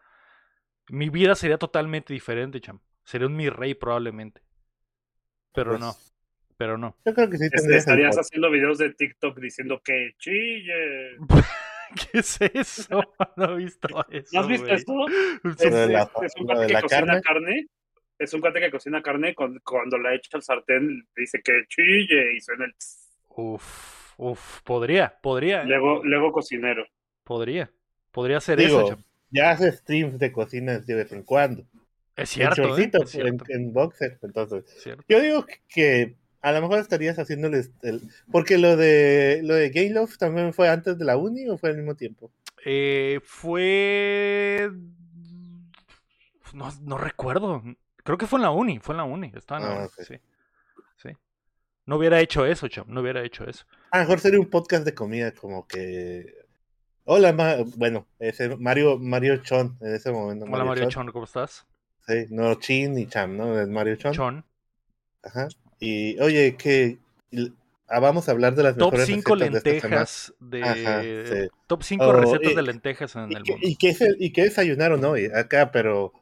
Mi 0.88 1.09
vida 1.09 1.35
sería 1.37 1.56
totalmente 1.59 2.12
diferente, 2.12 2.61
Cham. 2.61 2.80
Sería 3.04 3.28
un 3.28 3.37
mi 3.37 3.49
rey 3.49 3.75
probablemente. 3.75 4.42
Pero 5.54 5.71
Pues, 5.71 5.80
no, 5.80 5.94
pero 6.56 6.76
no. 6.76 6.97
Yo 7.06 7.14
creo 7.14 7.30
que 7.30 7.38
sí 7.38 7.44
Este, 7.50 7.76
estarías 7.76 8.16
haciendo 8.18 8.50
videos 8.50 8.78
de 8.78 8.92
TikTok 8.92 9.38
diciendo 9.38 9.80
que 9.85 10.11
chille. 10.18 11.16
¿Qué 12.12 12.18
es 12.18 12.40
eso? 12.40 13.00
No 13.37 13.52
he 13.52 13.56
visto 13.59 13.88
eso. 14.11 14.28
¿No 14.32 14.40
has 14.40 14.49
visto 14.49 14.64
güey. 14.66 14.75
esto? 14.76 14.92
Es, 15.59 15.88
la- 15.90 16.11
es 16.23 16.32
un 16.37 16.47
cuate 16.47 16.66
que 16.66 16.73
la 16.73 16.82
cocina 16.82 17.06
carne. 17.06 17.23
carne. 17.23 17.66
Es 18.23 18.33
un 18.35 18.41
cuate 18.41 18.61
que 18.61 18.71
cocina 18.71 19.02
carne. 19.02 19.35
Cuando, 19.35 19.61
cuando 19.64 19.99
la 19.99 20.14
echa 20.14 20.37
al 20.37 20.43
sartén, 20.43 21.09
dice 21.17 21.41
que 21.43 21.64
chille 21.69 22.37
y 22.37 22.41
suena 22.41 22.67
el. 22.67 22.75
tss. 22.75 23.11
Uf, 23.31 24.12
uf, 24.17 24.61
podría, 24.62 25.19
podría, 25.23 25.62
¿eh? 25.62 25.67
Luego, 25.67 26.05
luego 26.05 26.33
cocinero. 26.33 26.87
podría, 27.25 27.71
podría 28.11 28.41
ser 28.41 28.59
Digo, 28.59 28.79
eso, 28.81 28.88
cham. 28.91 29.05
ya 29.31 29.50
hace 29.50 29.73
streams 29.73 30.19
de 30.19 30.31
cocinas 30.33 30.87
de 30.87 30.95
vez 30.95 31.12
en 31.12 31.23
cuando. 31.25 31.64
Es 32.14 32.29
cierto, 32.31 32.76
en 32.76 32.81
¿eh? 32.81 32.91
Es 33.02 33.11
cierto, 33.11 33.29
en, 33.49 33.62
en 33.64 33.73
boxer, 33.73 34.19
entonces. 34.23 34.64
es 34.76 34.83
cierto. 34.83 35.02
Yo 35.09 35.21
digo 35.21 35.47
que 35.69 36.14
a 36.43 36.52
lo 36.52 36.61
mejor 36.61 36.79
estarías 36.79 37.19
haciéndoles 37.19 37.73
el... 37.83 38.02
Porque 38.31 38.59
lo 38.59 38.76
de 38.76 39.41
lo 39.43 39.55
de 39.55 39.71
Game 39.71 39.91
Love 39.91 40.19
también 40.19 40.52
fue 40.52 40.69
antes 40.69 40.99
de 40.99 41.05
la 41.05 41.17
uni 41.17 41.49
o 41.49 41.57
fue 41.57 41.71
al 41.71 41.76
mismo 41.79 41.95
tiempo. 41.97 42.31
Eh, 42.64 43.21
fue... 43.25 44.71
No, 46.52 46.71
no 46.83 46.99
recuerdo. 46.99 47.62
Creo 48.04 48.18
que 48.18 48.26
fue 48.26 48.38
en 48.38 48.42
la 48.42 48.50
uni, 48.50 48.78
fue 48.78 48.94
en 48.94 48.97
la 48.99 49.04
uni. 49.04 49.32
Estaba 49.35 49.61
en 49.61 49.66
la 49.68 49.75
Ah, 49.75 49.78
uni, 49.80 49.88
sí. 50.06 50.14
Sí. 50.97 51.09
No 51.87 51.97
hubiera 51.97 52.21
hecho 52.21 52.44
eso, 52.47 52.68
cham. 52.68 52.87
No 52.88 53.00
hubiera 53.00 53.23
hecho 53.25 53.44
eso. 53.44 53.64
A 53.90 53.99
lo 53.99 54.04
mejor 54.04 54.21
sería 54.21 54.40
un 54.40 54.50
podcast 54.50 54.85
de 54.85 54.94
comida, 54.94 55.32
como 55.32 55.66
que. 55.66 56.26
Hola, 57.04 57.32
Ma- 57.32 57.56
bueno, 57.76 58.06
ese 58.18 58.56
Mario, 58.56 58.99
Mario 58.99 59.37
Chon 59.38 59.76
en 59.80 59.94
ese 59.94 60.12
momento. 60.12 60.44
Hola 60.47 60.64
Mario 60.64 60.88
Chon, 60.88 61.11
¿cómo 61.11 61.25
estás? 61.25 61.66
Sí, 62.06 62.26
no 62.30 62.54
Chin 62.56 62.94
ni 62.94 63.06
Cham, 63.06 63.37
¿no? 63.37 63.61
Es 63.61 63.68
Mario 63.68 63.97
Chon. 63.97 64.12
Chon. 64.12 64.44
Ajá. 65.25 65.49
Y 65.80 66.18
oye, 66.21 66.56
que 66.56 66.99
ah, 67.88 67.99
vamos 67.99 68.28
a 68.28 68.32
hablar 68.32 68.54
de 68.54 68.62
las 68.62 68.76
Top 68.76 68.92
mejores 68.92 69.06
5 69.06 69.35
recetas 69.35 69.62
de 69.64 69.71
esta 69.76 69.80
semana. 69.88 70.00
lentejas 70.00 70.35
de... 70.40 70.62
Ajá, 70.62 71.02
sí. 71.02 71.49
Top 71.66 71.82
5 71.82 72.04
Oh, 72.04 72.12
recetas 72.12 72.52
y- 72.52 72.54
de 72.54 72.62
lentejas 72.62 73.16
en 73.16 73.32
¿Y 73.32 73.35
el 73.35 73.44
mundo. 73.44 73.56
y 73.62 73.76
qué 73.76 73.97
y 74.18 74.30
desayunaron 74.30 75.04
hoy? 75.04 75.26
Acá, 75.35 75.71
pero. 75.73 76.12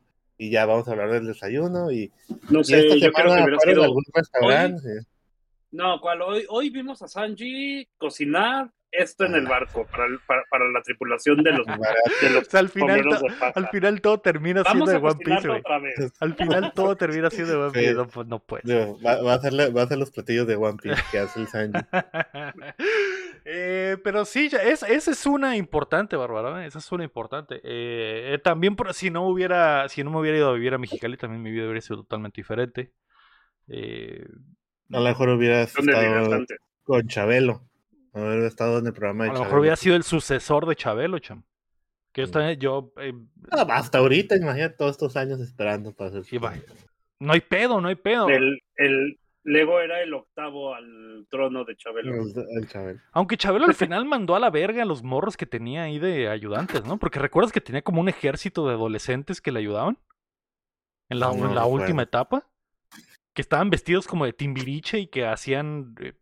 Y 0.43 0.49
ya 0.51 0.65
vamos 0.65 0.89
a 0.89 0.93
hablar 0.93 1.11
del 1.11 1.27
desayuno. 1.27 1.93
Y, 1.93 2.11
No 2.49 2.61
y 2.61 2.65
sé, 2.65 2.79
esta 2.81 2.97
yo 2.97 3.13
creo 3.13 3.27
que 3.47 3.71
sido. 3.71 3.85
algún 3.85 4.03
restaurante. 4.15 4.89
No, 5.71 6.01
¿cuál? 6.01 6.23
Hoy, 6.23 6.47
hoy 6.49 6.71
vimos 6.71 7.03
a 7.03 7.09
Sanji 7.09 7.87
cocinar 7.99 8.71
esto 8.91 9.27
en 9.27 9.35
el 9.35 9.47
barco 9.47 9.87
para, 9.87 10.07
el- 10.07 10.19
para, 10.27 10.43
para 10.51 10.65
la 10.71 10.81
tripulación 10.83 11.43
de 11.45 11.53
los, 11.53 11.67
de 11.67 12.31
los 12.31 12.49
O 12.49 12.51
sea, 12.51 12.59
al 12.61 12.71
final, 12.71 13.03
to- 13.03 13.21
de 13.21 13.53
al 13.55 13.69
final 13.69 14.01
todo 14.01 14.19
termina 14.21 14.65
siendo 14.65 14.87
Vamos 14.87 14.89
de 14.89 14.97
a 14.97 14.99
One 15.11 15.21
Piece, 15.25 15.49
otra 15.51 15.79
vez. 15.79 16.13
Al 16.19 16.35
final 16.35 16.73
todo 16.75 16.97
termina 16.97 17.29
siendo 17.31 17.53
de 17.53 17.59
One 17.59 17.73
Piece. 17.73 17.89
Sí. 17.91 17.95
No, 17.95 18.09
pues 18.09 18.27
no 18.27 18.39
puede. 18.39 18.95
Va, 19.05 19.23
va 19.23 19.33
a 19.33 19.37
hacer, 19.37 19.53
la- 19.53 19.69
va 19.69 19.83
a 19.83 19.85
hacer 19.85 19.99
los 19.99 20.11
platillos 20.11 20.47
de 20.47 20.57
One 20.57 20.79
Piece 20.83 21.03
que 21.13 21.19
hace 21.19 21.39
el 21.41 21.49
Sanji. 21.49 21.79
Eh, 23.45 23.97
pero 24.05 24.25
sí, 24.25 24.49
ya, 24.49 24.59
es, 24.59 24.83
esa 24.83 25.11
es 25.11 25.27
una 25.27 25.57
importante, 25.57 26.17
Bárbara. 26.17 26.63
¿eh? 26.65 26.67
Esa 26.69 26.79
es 26.79 26.93
una 26.93 27.05
importante. 27.05 27.57
Eh, 27.65 28.35
eh, 28.35 28.39
también, 28.43 28.77
por- 28.77 28.93
si 28.95 29.11
no 29.11 29.27
hubiera, 29.29 29.89
si 29.89 30.05
no 30.05 30.11
me 30.11 30.19
hubiera 30.21 30.37
ido 30.39 30.51
a 30.51 30.55
vivir 30.55 30.75
a 30.75 30.79
Mexicali, 30.79 31.17
también 31.17 31.43
mi 31.43 31.51
vida 31.51 31.65
hubiera 31.65 31.81
sido 31.81 31.99
totalmente 32.03 32.41
diferente. 32.41 32.93
Eh, 33.69 34.25
A 34.93 34.99
lo 34.99 35.05
mejor 35.05 35.29
hubieras 35.31 35.73
¿Dónde 35.75 35.93
vivías 35.95 36.23
estado 36.25 36.45
con 36.85 37.07
Chabelo. 37.09 37.63
Haber 38.13 38.43
estado 38.45 38.79
en 38.81 38.87
el 38.89 38.93
programa 38.93 39.25
a 39.25 39.27
de 39.29 39.29
lo 39.29 39.33
mejor 39.35 39.47
Chabelo. 39.49 39.61
hubiera 39.61 39.77
sido 39.77 39.97
el 39.97 40.03
sucesor 40.03 40.67
de 40.67 40.75
Chabelo, 40.77 41.19
cham. 41.21 41.45
Que 42.13 42.27
Sí. 42.27 42.33
yo 42.59 42.93
eh, 43.01 43.13
Ah, 43.53 43.67
hasta 43.71 43.99
ahorita, 43.99 44.35
imagínate 44.37 44.75
todos 44.77 44.91
estos 44.93 45.17
años 45.17 45.39
esperando 45.41 45.93
para 45.95 46.11
hacer. 46.19 46.25
No 47.21 47.33
hay 47.33 47.41
pedo, 47.41 47.81
no 47.81 47.87
hay 47.89 47.95
pedo. 47.95 48.29
El, 48.29 48.61
el 48.77 49.21
Lego 49.43 49.81
era 49.81 50.03
el 50.03 50.13
octavo 50.13 50.75
al 50.75 51.27
trono 51.31 51.65
de 51.65 51.77
Chabelo. 51.77 52.15
El, 52.15 52.33
el 52.63 52.69
Chabelo. 52.69 53.01
Aunque 53.13 53.37
Chabelo 53.37 53.65
al 53.67 53.75
final 53.75 54.05
mandó 54.05 54.35
a 54.37 54.41
la 54.41 54.51
verga 54.51 54.83
a 54.83 54.87
los 54.87 55.03
morros 55.03 55.37
que 55.37 55.47
tenía 55.47 55.85
ahí 55.85 55.99
de 55.99 56.29
ayudantes, 56.29 56.85
¿no? 56.85 56.99
Porque 56.99 57.19
recuerdas 57.19 57.53
que 57.53 57.61
tenía 57.61 57.83
como 57.83 58.01
un 58.01 58.09
ejército 58.09 58.67
de 58.69 58.75
adolescentes 58.75 59.41
que 59.41 59.53
le 59.53 59.61
ayudaban 59.61 59.99
en 61.09 61.21
la, 61.21 61.29
No, 61.29 61.33
en 61.35 61.41
no 61.41 61.55
la 61.55 61.63
recuerdo. 61.63 61.83
última 61.85 62.03
etapa. 62.03 62.47
Que 63.35 63.43
estaban 63.43 63.71
vestidos 63.71 64.07
como 64.09 64.25
de 64.25 64.33
timbiriche 64.33 64.99
y 64.99 65.07
que 65.07 65.25
hacían. 65.25 65.95
eh, 66.01 66.15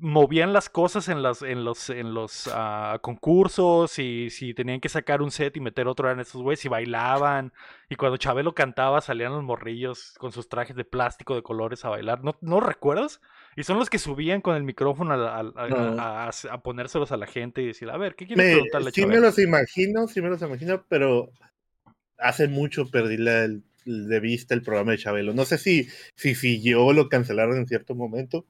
movían 0.00 0.52
las 0.52 0.68
cosas 0.68 1.08
en, 1.08 1.22
las, 1.22 1.42
en 1.42 1.64
los, 1.64 1.90
en 1.90 2.14
los 2.14 2.48
ah, 2.52 2.98
concursos 3.02 3.98
y 3.98 4.30
si 4.30 4.54
tenían 4.54 4.80
que 4.80 4.88
sacar 4.88 5.22
un 5.22 5.30
set 5.30 5.56
y 5.56 5.60
meter 5.60 5.88
otro 5.88 6.08
eran 6.08 6.20
esos 6.20 6.42
güeyes 6.42 6.64
y 6.64 6.68
bailaban. 6.68 7.52
Y 7.88 7.96
cuando 7.96 8.16
Chabelo 8.16 8.54
cantaba 8.54 9.00
salían 9.00 9.32
los 9.32 9.42
morrillos 9.42 10.14
con 10.18 10.32
sus 10.32 10.48
trajes 10.48 10.76
de 10.76 10.84
plástico 10.84 11.34
de 11.34 11.42
colores 11.42 11.84
a 11.84 11.90
bailar. 11.90 12.22
¿No, 12.24 12.36
¿no 12.40 12.60
recuerdas? 12.60 13.20
Y 13.56 13.62
son 13.62 13.78
los 13.78 13.88
que 13.90 13.98
subían 13.98 14.40
con 14.40 14.56
el 14.56 14.64
micrófono 14.64 15.14
a, 15.14 15.38
a- 15.40 15.52
a- 15.56 16.30
a- 16.50 16.62
ponérselos 16.62 17.12
a 17.12 17.16
la 17.16 17.26
gente 17.26 17.62
y 17.62 17.66
decir, 17.66 17.88
a 17.90 17.96
ver, 17.96 18.14
¿qué 18.16 18.26
quieres 18.26 18.44
Me, 18.44 18.52
preguntarle 18.52 18.88
a 18.88 18.92
sí 18.92 19.06
me 19.06 19.20
los 19.20 19.38
imagino, 19.38 20.08
sí 20.08 20.20
me 20.20 20.28
los 20.28 20.42
imagino, 20.42 20.84
pero 20.88 21.30
hace 22.18 22.48
mucho 22.48 22.90
perdí 22.90 23.16
la- 23.16 23.44
el- 23.44 23.62
de 23.84 24.18
vista 24.20 24.54
el 24.54 24.62
programa 24.62 24.92
de 24.92 24.98
Chabelo. 24.98 25.34
No 25.34 25.44
sé 25.44 25.58
si, 25.58 25.88
si 26.14 26.34
siguió 26.34 26.86
o 26.86 26.92
lo 26.94 27.08
cancelaron 27.08 27.58
en 27.58 27.66
cierto 27.66 27.94
momento. 27.94 28.46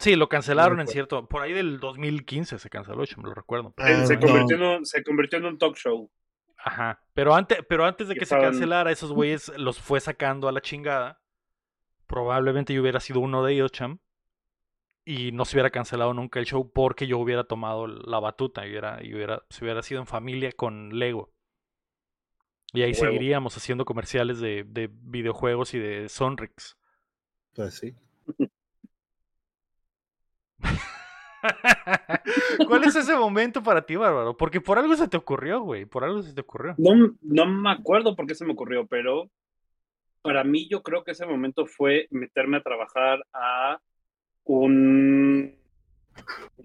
Sí, 0.00 0.16
lo 0.16 0.28
cancelaron 0.28 0.80
en 0.80 0.86
recuerdo. 0.86 0.92
cierto. 0.92 1.28
Por 1.28 1.42
ahí 1.42 1.52
del 1.52 1.78
2015 1.78 2.58
se 2.58 2.70
canceló, 2.70 3.04
yo 3.04 3.16
me 3.18 3.28
lo 3.28 3.34
recuerdo. 3.34 3.74
Ah, 3.76 4.04
se, 4.06 4.14
no. 4.16 4.20
convirtió 4.26 4.56
en 4.56 4.62
un, 4.62 4.86
se 4.86 5.04
convirtió 5.04 5.38
en 5.38 5.44
un 5.44 5.58
talk 5.58 5.76
show. 5.76 6.10
Ajá. 6.56 7.00
Pero 7.14 7.34
antes, 7.34 7.58
pero 7.68 7.84
antes 7.84 8.08
de 8.08 8.14
que 8.14 8.20
se 8.20 8.34
estaban- 8.34 8.46
cancelara, 8.52 8.90
esos 8.90 9.12
güeyes 9.12 9.48
los 9.56 9.78
fue 9.78 10.00
sacando 10.00 10.48
a 10.48 10.52
la 10.52 10.60
chingada. 10.60 11.20
Probablemente 12.06 12.74
yo 12.74 12.82
hubiera 12.82 12.98
sido 13.00 13.20
uno 13.20 13.44
de 13.44 13.52
ellos, 13.54 13.72
cham. 13.72 13.98
Y 15.04 15.32
no 15.32 15.44
se 15.44 15.56
hubiera 15.56 15.70
cancelado 15.70 16.12
nunca 16.14 16.38
el 16.40 16.46
show 16.46 16.70
porque 16.72 17.06
yo 17.06 17.18
hubiera 17.18 17.44
tomado 17.44 17.86
la 17.86 18.20
batuta 18.20 18.66
y 18.66 18.70
hubiera, 18.70 18.98
y 19.02 19.14
hubiera, 19.14 19.42
se 19.48 19.64
hubiera 19.64 19.82
sido 19.82 20.00
en 20.00 20.06
familia 20.06 20.52
con 20.52 20.98
Lego. 20.98 21.30
Y 22.72 22.82
ahí 22.82 22.92
Huevo. 22.92 23.04
seguiríamos 23.06 23.56
haciendo 23.56 23.84
comerciales 23.84 24.40
de, 24.40 24.64
de 24.66 24.88
videojuegos 24.92 25.74
y 25.74 25.78
de 25.78 26.08
Sonrix. 26.08 26.76
Pues 27.54 27.74
sí. 27.74 27.94
¿Cuál 32.66 32.84
es 32.84 32.96
ese 32.96 33.16
momento 33.16 33.62
para 33.62 33.82
ti, 33.82 33.96
Bárbaro? 33.96 34.36
Porque 34.36 34.60
por 34.60 34.78
algo 34.78 34.94
se 34.96 35.08
te 35.08 35.16
ocurrió, 35.16 35.60
güey. 35.62 35.84
Por 35.84 36.04
algo 36.04 36.22
se 36.22 36.34
te 36.34 36.40
ocurrió. 36.40 36.74
No, 36.78 37.14
no 37.22 37.46
me 37.46 37.70
acuerdo 37.70 38.14
por 38.16 38.26
qué 38.26 38.34
se 38.34 38.44
me 38.44 38.52
ocurrió, 38.52 38.86
pero 38.86 39.30
para 40.22 40.44
mí 40.44 40.68
yo 40.68 40.82
creo 40.82 41.02
que 41.04 41.12
ese 41.12 41.26
momento 41.26 41.66
fue 41.66 42.06
meterme 42.10 42.58
a 42.58 42.62
trabajar 42.62 43.24
a 43.32 43.80
un 44.44 45.54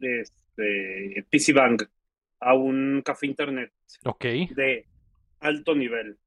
este, 0.02 1.26
PC 1.30 1.54
Bank, 1.54 1.84
a 2.40 2.54
un 2.54 3.02
café 3.04 3.28
internet 3.28 3.72
Ok. 4.06 4.26
de 4.56 4.86
alto 5.40 5.76
nivel. 5.76 6.18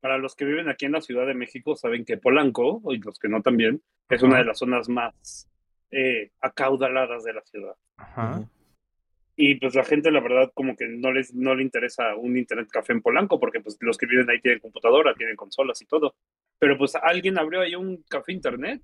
Para 0.00 0.18
los 0.18 0.34
que 0.34 0.44
viven 0.44 0.68
aquí 0.68 0.84
en 0.84 0.92
la 0.92 1.00
Ciudad 1.00 1.26
de 1.26 1.34
México, 1.34 1.76
saben 1.76 2.04
que 2.04 2.18
Polanco, 2.18 2.82
y 2.90 2.98
los 2.98 3.18
que 3.18 3.28
no 3.28 3.40
también, 3.40 3.80
es 4.10 4.22
una 4.22 4.38
de 4.38 4.44
las 4.44 4.58
zonas 4.58 4.88
más 4.90 5.48
eh, 5.94 6.30
acaudaladas 6.40 7.22
de 7.24 7.32
la 7.32 7.42
ciudad. 7.42 7.74
Ajá. 7.96 8.42
Y 9.36 9.56
pues 9.56 9.74
la 9.74 9.84
gente, 9.84 10.10
la 10.10 10.20
verdad, 10.20 10.50
como 10.54 10.76
que 10.76 10.86
no 10.86 11.12
les 11.12 11.34
no 11.34 11.54
le 11.54 11.62
interesa 11.62 12.14
un 12.14 12.36
internet 12.36 12.68
café 12.70 12.92
en 12.92 13.02
Polanco, 13.02 13.40
porque 13.40 13.60
pues 13.60 13.76
los 13.80 13.98
que 13.98 14.06
viven 14.06 14.28
ahí 14.30 14.40
tienen 14.40 14.60
computadora, 14.60 15.14
tienen 15.14 15.36
consolas 15.36 15.80
y 15.82 15.86
todo. 15.86 16.14
Pero 16.58 16.78
pues 16.78 16.94
alguien 16.94 17.38
abrió 17.38 17.60
ahí 17.60 17.74
un 17.74 18.04
café 18.08 18.32
internet 18.32 18.82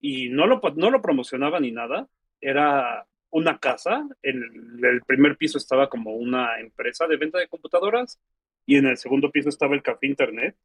y 0.00 0.28
no 0.28 0.46
lo, 0.46 0.60
no 0.76 0.90
lo 0.90 1.00
promocionaba 1.00 1.60
ni 1.60 1.70
nada. 1.70 2.08
Era 2.40 3.06
una 3.30 3.58
casa, 3.58 4.06
en 4.22 4.42
el 4.84 5.00
primer 5.02 5.36
piso 5.36 5.58
estaba 5.58 5.88
como 5.88 6.14
una 6.14 6.60
empresa 6.60 7.06
de 7.06 7.16
venta 7.16 7.38
de 7.38 7.48
computadoras 7.48 8.20
y 8.66 8.76
en 8.76 8.86
el 8.86 8.96
segundo 8.96 9.30
piso 9.30 9.48
estaba 9.48 9.74
el 9.74 9.82
café 9.82 10.06
internet. 10.06 10.56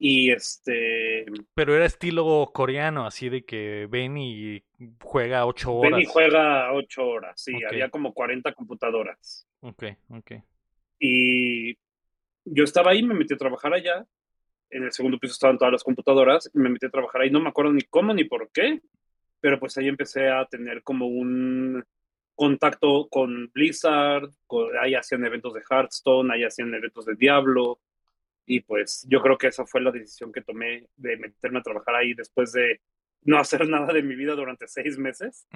Y 0.00 0.30
este. 0.30 1.26
Pero 1.54 1.74
era 1.74 1.84
estilo 1.84 2.50
coreano, 2.54 3.04
así 3.06 3.28
de 3.28 3.44
que 3.44 3.86
ven 3.90 4.16
y 4.16 4.62
juega 5.02 5.44
ocho 5.44 5.72
horas. 5.74 5.92
Ven 5.92 6.00
y 6.00 6.04
juega 6.04 6.72
ocho 6.72 7.04
horas, 7.06 7.40
sí, 7.40 7.52
había 7.68 7.88
como 7.90 8.14
40 8.14 8.52
computadoras. 8.52 9.48
Ok, 9.60 9.84
ok. 10.10 10.32
Y 11.00 11.74
yo 12.44 12.64
estaba 12.64 12.92
ahí, 12.92 13.02
me 13.02 13.14
metí 13.14 13.34
a 13.34 13.38
trabajar 13.38 13.72
allá. 13.74 14.06
En 14.70 14.84
el 14.84 14.92
segundo 14.92 15.18
piso 15.18 15.32
estaban 15.32 15.58
todas 15.58 15.72
las 15.72 15.82
computadoras 15.82 16.50
y 16.54 16.58
me 16.58 16.68
metí 16.68 16.86
a 16.86 16.90
trabajar 16.90 17.22
ahí. 17.22 17.30
No 17.30 17.40
me 17.40 17.48
acuerdo 17.48 17.72
ni 17.72 17.82
cómo 17.82 18.12
ni 18.14 18.24
por 18.24 18.50
qué, 18.52 18.80
pero 19.40 19.58
pues 19.58 19.76
ahí 19.78 19.88
empecé 19.88 20.28
a 20.28 20.44
tener 20.46 20.82
como 20.82 21.06
un 21.06 21.84
contacto 22.34 23.08
con 23.10 23.50
Blizzard. 23.52 24.30
con- 24.46 24.76
ahí 24.78 24.94
hacían 24.94 25.24
eventos 25.24 25.54
de 25.54 25.62
Hearthstone, 25.68 26.32
ahí 26.32 26.44
hacían 26.44 26.72
eventos 26.74 27.04
de 27.06 27.14
Diablo. 27.16 27.80
Y 28.48 28.60
pues 28.60 29.06
yo 29.08 29.20
creo 29.20 29.36
que 29.36 29.48
esa 29.48 29.64
fue 29.66 29.80
la 29.80 29.90
decisión 29.90 30.32
que 30.32 30.40
tomé 30.40 30.88
de 30.96 31.16
meterme 31.16 31.58
a 31.58 31.62
trabajar 31.62 31.94
ahí 31.94 32.14
después 32.14 32.52
de 32.52 32.80
no 33.22 33.38
hacer 33.38 33.68
nada 33.68 33.92
de 33.92 34.02
mi 34.02 34.16
vida 34.16 34.34
durante 34.34 34.66
seis 34.66 34.98
meses. 34.98 35.46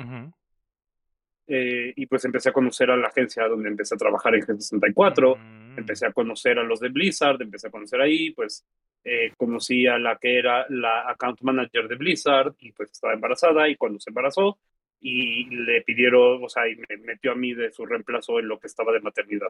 Eh, 1.49 1.93
y 1.97 2.07
pues 2.07 2.25
empecé 2.25 2.51
a 2.51 2.53
conocer 2.53 2.91
a 2.91 2.97
la 2.97 3.09
agencia 3.09 3.49
donde 3.49 3.69
empecé 3.69 3.95
a 3.95 3.99
trabajar 3.99 4.35
en 4.35 4.43
G64 4.43 5.39
Mm. 5.73 5.79
empecé 5.79 6.07
a 6.07 6.13
conocer 6.13 6.59
a 6.59 6.63
los 6.63 6.81
de 6.81 6.89
Blizzard, 6.89 7.41
empecé 7.41 7.69
a 7.69 7.71
conocer 7.71 8.01
ahí, 8.01 8.31
pues 8.31 8.65
eh, 9.05 9.33
conocí 9.37 9.87
a 9.87 9.99
la 9.99 10.17
que 10.17 10.39
era 10.39 10.67
la 10.69 11.09
account 11.11 11.41
manager 11.43 11.89
de 11.89 11.97
Blizzard 11.97 12.55
y 12.61 12.73
pues 12.73 12.91
estaba 12.91 13.15
embarazada 13.15 13.69
y 13.69 13.77
cuando 13.77 13.99
se 13.99 14.11
embarazó 14.11 14.59
y 15.05 15.47
le 15.51 15.83
pidieron, 15.83 16.45
o 16.45 16.49
sea, 16.49 16.69
y 16.69 16.77
me 16.77 16.97
metió 16.99 17.33
a 17.33 17.35
mí 17.35 17.55
de 17.55 17.73
su 17.73 17.85
reemplazo 17.85 18.39
en 18.39 18.47
lo 18.47 18.61
que 18.61 18.69
estaba 18.69 18.93
de 18.93 19.01
maternidad. 19.01 19.49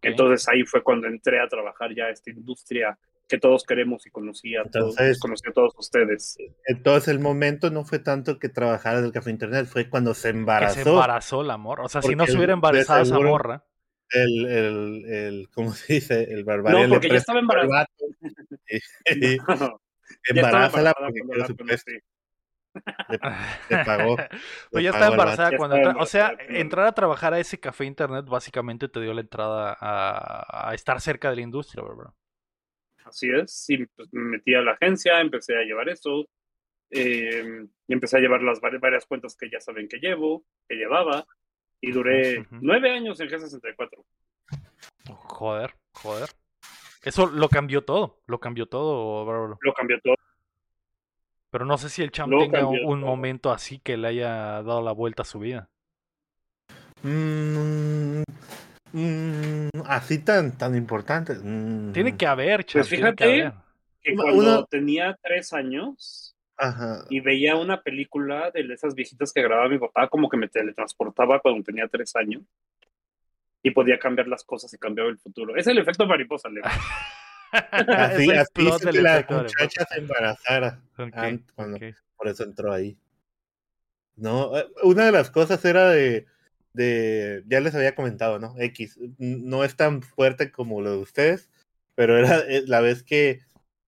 Entonces 0.00 0.48
ahí 0.48 0.62
fue 0.62 0.84
cuando 0.84 1.08
entré 1.08 1.40
a 1.40 1.48
trabajar 1.48 1.92
ya 1.94 2.08
esta 2.10 2.30
industria 2.30 2.96
que 3.28 3.38
todos 3.38 3.64
queremos 3.64 4.06
y 4.06 4.10
conocí 4.10 4.54
a, 4.54 4.64
todos, 4.64 4.94
conocí 5.18 5.48
a 5.48 5.52
todos 5.52 5.74
ustedes. 5.76 6.36
Entonces 6.66 7.08
el 7.08 7.18
momento 7.18 7.70
no 7.70 7.84
fue 7.84 7.98
tanto 7.98 8.38
que 8.38 8.48
trabajara 8.48 9.02
del 9.02 9.10
café 9.10 9.30
internet, 9.30 9.66
fue 9.66 9.90
cuando 9.90 10.14
se 10.14 10.30
que 10.30 10.38
embarazó. 10.38 10.82
se 10.82 10.88
embarazó 10.88 11.42
la 11.42 11.56
morra. 11.56 11.84
O 11.84 11.88
sea, 11.88 12.00
si 12.00 12.14
no 12.14 12.26
se 12.26 12.36
hubiera 12.36 12.52
embarazado 12.52 13.02
esa 13.02 13.18
morra. 13.18 13.64
El, 14.10 14.46
el, 14.46 15.04
el, 15.06 15.48
¿cómo 15.52 15.72
se 15.72 15.94
dice? 15.94 16.22
El 16.22 16.44
barbarian 16.44 16.88
No, 16.88 16.94
porque 16.94 17.08
ya 17.08 17.16
estaba 17.16 17.40
embarazada. 17.40 17.88
estaba 19.04 19.80
Embarázala 20.28 20.94
porque 20.94 21.20
Le 23.08 23.18
pagó. 23.84 24.16
Pues 24.70 24.84
ya 24.84 24.90
estaba 24.90 25.00
pagó 25.06 25.12
embarazada 25.14 25.56
cuando 25.56 25.76
entra- 25.76 26.02
O 26.02 26.06
sea, 26.06 26.36
entrar 26.48 26.86
a 26.86 26.92
trabajar 26.92 27.34
a 27.34 27.38
ese 27.38 27.58
café 27.60 27.84
internet 27.84 28.26
básicamente 28.26 28.88
te 28.88 29.00
dio 29.00 29.14
la 29.14 29.20
entrada 29.20 29.76
a, 29.78 30.68
a 30.70 30.74
estar 30.74 31.00
cerca 31.00 31.30
de 31.30 31.36
la 31.36 31.42
industria, 31.42 31.82
¿verdad? 31.84 32.12
Así 33.04 33.28
es, 33.30 33.68
y 33.68 33.84
pues, 33.86 34.08
me 34.12 34.22
metí 34.38 34.54
a 34.54 34.62
la 34.62 34.72
agencia, 34.72 35.20
empecé 35.20 35.54
a 35.56 35.62
llevar 35.62 35.88
eso, 35.90 36.26
eh, 36.90 37.66
y 37.86 37.92
empecé 37.92 38.16
a 38.16 38.20
llevar 38.20 38.40
las 38.42 38.60
vari- 38.62 38.80
varias 38.80 39.04
cuentas 39.04 39.36
que 39.36 39.50
ya 39.50 39.60
saben 39.60 39.88
que 39.88 39.98
llevo, 39.98 40.44
que 40.68 40.76
llevaba, 40.76 41.26
y 41.82 41.92
duré 41.92 42.46
nueve 42.50 42.90
años 42.92 43.20
en 43.20 43.28
G64. 43.28 44.02
Joder, 45.06 45.74
joder. 45.92 46.30
Eso 47.02 47.26
lo 47.26 47.50
cambió 47.50 47.84
todo, 47.84 48.22
lo 48.26 48.40
cambió 48.40 48.64
todo. 48.66 49.58
Lo 49.60 49.74
cambió 49.74 50.00
todo. 50.00 50.14
Pero 51.54 51.66
no 51.66 51.78
sé 51.78 51.88
si 51.88 52.02
el 52.02 52.10
champ 52.10 52.32
tenga 52.36 52.62
cambió 52.62 52.84
un 52.88 52.98
momento 52.98 53.52
así 53.52 53.78
que 53.78 53.96
le 53.96 54.08
haya 54.08 54.60
dado 54.64 54.82
la 54.82 54.90
vuelta 54.90 55.22
a 55.22 55.24
su 55.24 55.38
vida. 55.38 55.68
Mm, 57.04 58.22
mm, 58.92 59.68
así 59.86 60.18
tan, 60.24 60.58
tan 60.58 60.74
importante. 60.74 61.34
Mm, 61.34 61.92
Tiene 61.92 62.16
que 62.16 62.26
haber, 62.26 62.64
champ. 62.64 62.80
Pues 62.82 62.88
que 62.88 62.96
fíjate. 62.96 63.22
haber. 63.24 63.52
Que 64.02 64.16
cuando 64.16 64.34
una- 64.42 64.64
tenía 64.66 65.16
tres 65.22 65.52
años 65.52 66.34
Ajá. 66.56 67.04
y 67.08 67.20
veía 67.20 67.54
una 67.54 67.80
película 67.82 68.50
de 68.50 68.62
esas 68.74 68.96
viejitas 68.96 69.32
que 69.32 69.40
grababa 69.42 69.68
mi 69.68 69.78
papá, 69.78 70.08
como 70.08 70.28
que 70.28 70.36
me 70.36 70.48
teletransportaba 70.48 71.38
cuando 71.38 71.62
tenía 71.62 71.86
tres 71.86 72.16
años. 72.16 72.42
Y 73.62 73.70
podía 73.70 73.96
cambiar 74.00 74.26
las 74.26 74.42
cosas 74.42 74.74
y 74.74 74.78
cambiaba 74.78 75.08
el 75.08 75.18
futuro. 75.18 75.54
Es 75.54 75.68
el 75.68 75.78
efecto 75.78 76.04
mariposa, 76.04 76.48
Leo. 76.48 76.64
Así, 77.72 78.24
Ese 78.30 78.38
así 78.38 78.50
hizo 78.56 78.78
del 78.86 78.94
que 78.96 79.02
la 79.02 79.12
muchacha 79.42 79.84
se 79.92 79.98
embarazara. 79.98 80.80
Cuando- 81.54 81.76
ok. 81.76 81.94
Por 82.16 82.28
eso 82.28 82.44
entró 82.44 82.72
ahí. 82.72 82.96
No, 84.16 84.56
eh, 84.56 84.66
una 84.82 85.06
de 85.06 85.12
las 85.12 85.30
cosas 85.30 85.64
era 85.64 85.90
de, 85.90 86.26
de, 86.72 87.42
ya 87.46 87.60
les 87.60 87.74
había 87.74 87.94
comentado, 87.94 88.38
¿no? 88.38 88.54
X, 88.58 88.98
no 89.18 89.64
es 89.64 89.76
tan 89.76 90.02
fuerte 90.02 90.50
como 90.52 90.80
lo 90.80 90.92
de 90.92 90.98
ustedes, 90.98 91.50
pero 91.94 92.16
era 92.16 92.38
eh, 92.48 92.62
la 92.66 92.80
vez 92.80 93.02
que 93.02 93.40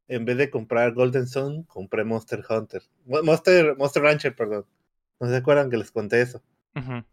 en 0.09 0.25
vez 0.25 0.37
de 0.37 0.51
comprar 0.51 0.93
Golden 0.95 1.27
Sun, 1.27 1.65
compré 1.65 2.05
Monster 2.05 2.43
Hunter. 2.49 2.83
Mo- 3.05 3.23
Monster, 3.23 3.77
Monster 3.77 4.03
Rancher, 4.03 4.35
perdón. 4.37 4.65
¿No 5.21 5.29
se 5.29 5.37
acuerdan 5.37 5.71
que 5.71 5.77
les 5.79 5.91
conté 5.91 6.21
eso? 6.23 6.43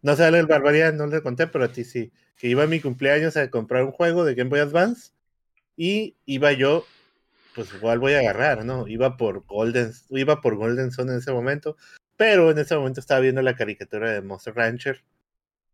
No 0.02 0.14
sale 0.14 0.38
el 0.38 0.46
Barbarian, 0.46 0.96
no 0.96 1.06
le 1.06 1.22
conté, 1.22 1.46
pero 1.46 1.64
a 1.64 1.68
ti 1.72 1.84
sí. 1.84 2.12
Que 2.36 2.48
iba 2.48 2.64
a 2.64 2.66
mi 2.66 2.80
cumpleaños 2.80 3.36
a 3.38 3.48
comprar 3.48 3.82
un 3.84 3.92
juego 3.92 4.24
de 4.24 4.34
Game 4.34 4.50
Boy 4.50 4.60
Advance 4.60 5.12
y 5.76 6.16
iba 6.26 6.52
yo, 6.52 6.84
pues 7.54 7.72
igual 7.74 7.98
voy 7.98 8.14
a 8.14 8.20
agarrar, 8.20 8.64
¿no? 8.64 8.86
Iba 8.88 9.16
por 9.16 9.44
Golden, 9.46 9.92
iba 10.10 10.40
por 10.40 10.56
Golden 10.56 10.90
Sun 10.92 11.10
en 11.10 11.18
ese 11.18 11.32
momento, 11.32 11.76
pero 12.16 12.50
en 12.50 12.58
ese 12.58 12.76
momento 12.76 13.00
estaba 13.00 13.20
viendo 13.20 13.42
la 13.42 13.56
caricatura 13.56 14.12
de 14.12 14.22
Monster 14.22 14.54
Rancher 14.54 15.02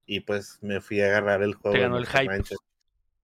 y 0.06 0.20
pues 0.20 0.58
me 0.62 0.80
fui 0.80 1.00
a 1.00 1.06
agarrar 1.06 1.42
el 1.42 1.54
juego. 1.54 1.72
Te 1.72 1.78
de 1.78 1.84
ganó 1.84 1.96
el 1.96 2.02
Monster 2.04 2.20
hype. 2.22 2.32
Rancher. 2.32 2.58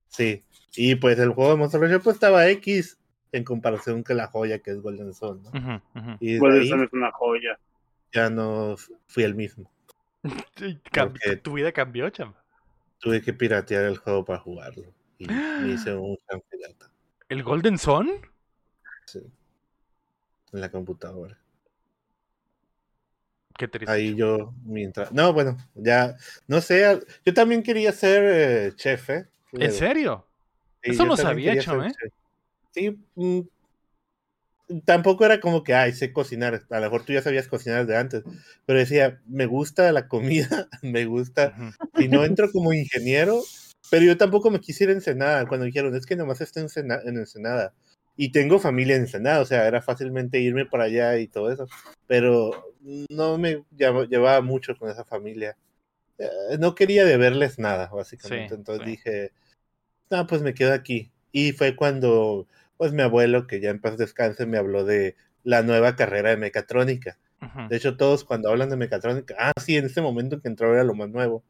Sí, 0.08 0.44
y 0.76 0.94
pues 0.94 1.18
el 1.18 1.30
juego 1.30 1.50
de 1.50 1.56
Monster 1.56 1.80
Rancher 1.80 2.00
pues 2.00 2.14
estaba 2.14 2.48
X 2.48 2.98
en 3.32 3.44
comparación 3.44 4.04
que 4.04 4.14
la 4.14 4.28
joya 4.28 4.60
que 4.60 4.70
es 4.70 4.80
Golden 4.80 5.12
Sun, 5.12 5.42
¿no? 5.42 5.82
Y 6.20 6.38
Golden 6.38 6.66
Sun 6.66 6.84
es 6.84 6.92
una 6.92 7.10
joya. 7.12 7.58
ya 8.12 8.30
no 8.30 8.76
fui 9.06 9.24
el 9.24 9.34
mismo. 9.34 9.70
Tu 11.42 11.52
vida 11.52 11.72
cambió, 11.72 12.08
champ. 12.10 12.36
Tuve 12.98 13.20
que 13.20 13.32
piratear 13.32 13.84
el 13.84 13.98
juego 13.98 14.24
para 14.24 14.40
jugarlo. 14.40 14.92
Y 15.18 15.26
me 15.28 15.68
hice 15.72 15.94
un 15.94 16.18
pirata 16.50 16.90
¿El 17.28 17.42
Golden 17.42 17.78
Sun? 17.78 18.10
sí, 19.06 19.20
en 20.52 20.60
la 20.60 20.70
computadora. 20.70 21.38
Qué 23.58 23.68
triste. 23.68 23.90
Ahí 23.90 24.14
yo, 24.14 24.52
mientras. 24.64 25.12
No, 25.12 25.32
bueno, 25.32 25.56
ya. 25.74 26.16
No 26.46 26.60
sé. 26.60 27.00
Yo 27.24 27.34
también 27.34 27.62
quería 27.62 27.92
ser 27.92 28.22
eh, 28.24 28.72
chef, 28.76 29.10
¿eh? 29.10 29.28
¿En 29.52 29.72
serio? 29.72 30.26
Sí, 30.82 30.90
Eso 30.90 31.06
no 31.06 31.16
sabía, 31.16 31.60
ser 31.62 31.80
¿eh? 31.80 31.92
chef. 31.92 32.12
Sí. 32.72 32.98
mm, 33.14 33.40
tampoco 34.84 35.24
era 35.24 35.40
como 35.40 35.64
que, 35.64 35.74
ay, 35.74 35.92
sé 35.92 36.12
cocinar. 36.12 36.66
A 36.70 36.76
lo 36.80 36.82
mejor 36.82 37.04
tú 37.04 37.12
ya 37.14 37.22
sabías 37.22 37.48
cocinar 37.48 37.86
de 37.86 37.96
antes. 37.96 38.24
Pero 38.66 38.78
decía, 38.78 39.20
me 39.26 39.46
gusta 39.46 39.90
la 39.92 40.06
comida, 40.08 40.68
me 40.82 41.06
gusta. 41.06 41.54
Ujú. 41.56 42.02
Y 42.02 42.08
no 42.08 42.24
entro 42.24 42.50
como 42.52 42.74
ingeniero, 42.74 43.42
pero 43.90 44.04
yo 44.04 44.16
tampoco 44.16 44.50
me 44.50 44.60
quisiera 44.60 44.92
en 44.92 44.98
Ensenada. 44.98 45.46
Cuando 45.46 45.66
dijeron, 45.66 45.94
es 45.94 46.06
que 46.06 46.16
nomás 46.16 46.40
está 46.40 46.60
en 46.60 46.64
Ensenada, 46.64 47.02
en 47.04 47.16
Ensenada. 47.18 47.74
Y 48.16 48.32
tengo 48.32 48.58
familia 48.58 48.96
en 48.96 49.02
Ensenada, 49.02 49.40
o 49.40 49.44
sea, 49.44 49.66
era 49.66 49.82
fácilmente 49.82 50.40
irme 50.40 50.64
para 50.66 50.84
allá 50.84 51.18
y 51.18 51.28
todo 51.28 51.52
eso. 51.52 51.66
Pero 52.06 52.74
no 53.10 53.38
me 53.38 53.62
llevaba 53.76 54.40
mucho 54.40 54.76
con 54.76 54.90
esa 54.90 55.04
familia. 55.04 55.56
Eh, 56.18 56.56
no 56.58 56.74
quería 56.74 57.04
deberles 57.04 57.58
nada, 57.58 57.88
básicamente. 57.92 58.48
Sí, 58.48 58.54
Entonces 58.54 58.84
sí. 58.84 58.90
dije, 58.90 59.32
no, 60.10 60.26
pues 60.26 60.42
me 60.42 60.54
quedo 60.54 60.72
aquí. 60.72 61.10
Y 61.32 61.52
fue 61.52 61.76
cuando, 61.76 62.46
pues 62.76 62.92
mi 62.92 63.02
abuelo, 63.02 63.46
que 63.46 63.60
ya 63.60 63.70
en 63.70 63.80
paz 63.80 63.98
descanse, 63.98 64.46
me 64.46 64.56
habló 64.56 64.84
de 64.84 65.16
la 65.44 65.62
nueva 65.62 65.96
carrera 65.96 66.30
de 66.30 66.36
mecatrónica. 66.36 67.18
De 67.68 67.76
hecho, 67.76 67.96
todos 67.96 68.24
cuando 68.24 68.48
hablan 68.48 68.70
de 68.70 68.76
mecatrónica, 68.76 69.36
ah, 69.38 69.52
sí, 69.60 69.76
en 69.76 69.84
ese 69.84 70.00
momento 70.00 70.40
que 70.40 70.48
entró 70.48 70.72
era 70.72 70.82
lo 70.82 70.94
más 70.94 71.10
nuevo. 71.10 71.44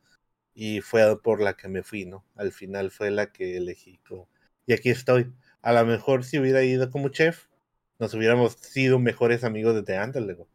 Y 0.57 0.81
fue 0.81 1.23
por 1.23 1.41
la 1.43 1.55
que 1.57 1.69
me 1.69 1.85
fui, 1.85 2.07
¿no? 2.07 2.25
Al 2.37 2.51
final 2.51 2.91
fue 2.91 3.13
la 3.13 3.31
que 3.33 3.59
elegí. 3.59 4.01
como- 4.09 4.29
Y 4.67 4.73
aquí 4.73 4.91
estoy. 4.91 5.33
A 5.63 5.73
lo 5.75 5.87
mejor 5.87 6.25
si 6.25 6.39
hubiera 6.41 6.65
ido 6.65 6.91
como 6.91 7.11
chef, 7.11 7.47
nos 8.01 8.15
hubiéramos 8.15 8.55
sido 8.55 8.99
mejores 8.99 9.45
amigos 9.45 9.75
desde 9.77 9.99
antes, 9.99 10.23
luego. 10.25 10.49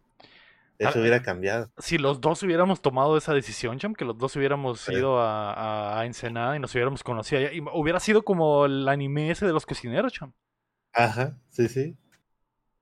Eso 0.79 0.97
Ah, 0.97 1.01
hubiera 1.01 1.21
cambiado. 1.21 1.71
Si 1.77 1.99
los 1.99 2.19
dos 2.21 2.41
hubiéramos 2.43 2.81
tomado 2.81 3.15
esa 3.17 3.33
decisión, 3.33 3.77
champ, 3.79 3.95
que 3.95 4.05
los 4.05 4.17
dos 4.17 4.35
hubiéramos 4.35 4.81
Sí. 4.81 4.93
ido 4.93 5.19
a, 5.19 5.53
a- 5.53 5.99
a 6.01 6.05
Ensenada 6.07 6.55
y 6.55 6.59
nos 6.59 6.73
hubiéramos 6.73 7.03
conocido 7.03 7.39
allá, 7.41 7.53
y 7.53 7.61
hubiera 7.73 7.99
sido 7.99 8.23
como 8.23 8.65
el 8.65 8.87
anime 8.89 9.29
ese 9.31 9.45
de 9.45 9.53
los 9.53 9.65
cocineros, 9.67 10.13
champ. 10.13 10.33
Ajá, 10.93 11.37
sí, 11.49 11.67
sí. 11.67 11.97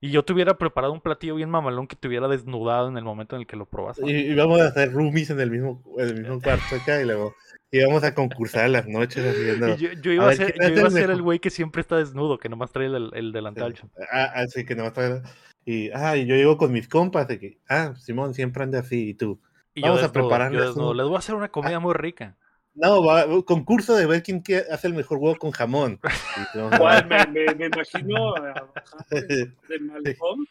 Y 0.01 0.11
yo 0.11 0.23
te 0.23 0.31
hubiera 0.33 0.57
preparado 0.57 0.93
un 0.93 1.01
platillo 1.01 1.35
bien 1.35 1.49
mamalón 1.49 1.85
que 1.87 1.95
te 1.95 2.07
hubiera 2.07 2.27
desnudado 2.27 2.87
en 2.87 2.97
el 2.97 3.03
momento 3.03 3.35
en 3.35 3.41
el 3.41 3.47
que 3.47 3.57
lo 3.57 3.65
probas. 3.65 3.99
Y, 3.99 4.11
y 4.11 4.33
vamos 4.35 4.61
a 4.61 4.67
hacer 4.67 4.93
roomies 4.93 5.29
en 5.29 5.39
el 5.41 5.51
mismo, 5.51 5.83
en 5.97 6.07
el 6.07 6.19
mismo 6.21 6.41
cuarto 6.41 6.75
acá 6.75 7.01
y 7.01 7.05
luego 7.05 7.35
íbamos 7.71 8.03
a 8.03 8.13
concursar 8.15 8.69
las 8.69 8.87
noches 8.87 9.25
haciendo. 9.25 9.69
Y 9.69 9.77
yo, 9.77 9.89
yo 10.01 10.11
iba 10.13 10.29
a, 10.29 10.33
ser, 10.33 10.53
¿quién 10.53 10.73
yo 10.73 10.79
iba 10.79 10.87
a 10.87 10.91
ser 10.91 11.09
el 11.11 11.21
güey 11.21 11.39
que 11.39 11.49
siempre 11.49 11.81
está 11.81 11.97
desnudo, 11.97 12.37
que 12.37 12.47
nomás 12.49 12.71
trae 12.71 12.87
el, 12.87 13.11
el 13.13 13.31
delantal, 13.33 13.73
champ. 13.73 13.91
Ah, 14.11 14.31
así 14.35 14.65
que 14.65 14.75
no 14.75 14.85
está. 14.85 15.21
Y, 15.65 15.91
ah, 15.91 16.15
y 16.15 16.25
yo 16.25 16.35
llego 16.35 16.57
con 16.57 16.71
mis 16.71 16.87
compas 16.87 17.27
de 17.27 17.37
que, 17.39 17.57
ah, 17.67 17.93
Simón 17.97 18.33
siempre 18.33 18.63
anda 18.63 18.79
así 18.79 19.09
y 19.09 19.13
tú. 19.13 19.39
Y 19.73 19.81
Vamos 19.81 19.99
yo 19.99 20.05
a 20.05 20.07
desnudo, 20.07 20.23
yo 20.23 20.29
prepararles 20.29 20.65
desnudo. 20.67 20.91
un- 20.91 20.97
Les 20.97 21.05
voy 21.05 21.15
a 21.15 21.19
hacer 21.19 21.35
una 21.35 21.49
comida 21.49 21.79
muy 21.79 21.93
rica. 21.93 22.37
No, 22.81 23.03
va, 23.03 23.25
concurso 23.45 23.95
de 23.95 24.05
ver 24.05 24.23
quién 24.23 24.41
que- 24.41 24.63
hace 24.71 24.87
el 24.87 24.93
mejor 24.93 25.17
huevo 25.17 25.37
con 25.37 25.51
jamón. 25.51 25.99
Dar- 26.53 27.07
me, 27.07 27.25
me, 27.27 27.55
me 27.55 27.65
imagino 27.65 28.35
a 28.35 28.71
de 29.11 29.79
Malcolm 29.81 30.45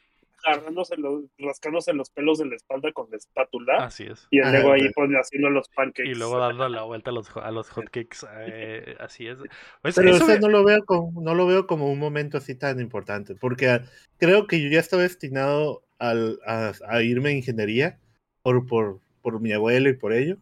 agarrándose 0.44 0.96
los, 0.96 1.24
rascándose 1.38 1.92
los 1.92 2.10
pelos 2.10 2.38
de 2.38 2.46
la 2.46 2.54
espalda 2.54 2.92
con 2.92 3.10
la 3.10 3.16
espátula 3.16 3.84
Así 3.84 4.04
es. 4.04 4.28
y 4.30 4.38
Ah, 4.40 4.52
Lego 4.52 4.72
ahí 4.72 4.88
pone 4.92 5.18
haciendo 5.18 5.50
los 5.50 5.68
pancakes. 5.68 6.08
Y 6.08 6.14
luego 6.14 6.38
dando 6.38 6.68
la 6.68 6.82
vuelta 6.84 7.10
a 7.10 7.12
los, 7.12 7.36
a 7.36 7.50
los 7.50 7.68
hotcakes. 7.70 8.18
eh, 8.46 8.96
así 9.00 9.26
es. 9.26 9.38
Pues 9.82 9.96
Pero 9.96 10.10
eso 10.10 10.24
ese 10.24 10.34
de- 10.34 10.40
no 10.40 10.48
lo 10.48 10.64
veo 10.64 10.84
como, 10.84 11.20
no 11.20 11.34
lo 11.34 11.46
veo 11.46 11.66
como 11.66 11.90
un 11.90 11.98
momento 11.98 12.38
así 12.38 12.54
tan 12.54 12.78
importante, 12.80 13.34
porque 13.34 13.68
ah, 13.68 13.84
creo 14.18 14.46
que 14.46 14.62
yo 14.62 14.68
ya 14.70 14.78
estaba 14.80 15.02
destinado 15.02 15.82
al- 15.98 16.38
a, 16.46 16.72
a 16.88 17.02
irme 17.02 17.30
a 17.30 17.32
ingeniería 17.32 17.98
por, 18.42 18.64
por, 18.66 19.00
por 19.22 19.40
mi 19.40 19.52
abuelo 19.52 19.88
y 19.90 19.94
por 19.94 20.12
ello. 20.12 20.36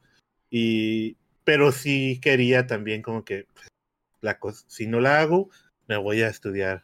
Y, 0.51 1.17
pero 1.47 1.71
sí 1.71 2.19
quería 2.21 2.67
también 2.67 3.03
como 3.03 3.25
que 3.25 3.47
pues, 3.55 3.69
la 4.21 4.41
cosa, 4.41 4.65
si 4.69 4.89
no 4.89 4.99
la 4.99 5.21
hago, 5.21 5.49
me 5.87 5.97
voy 5.97 6.21
a 6.23 6.29
estudiar. 6.29 6.83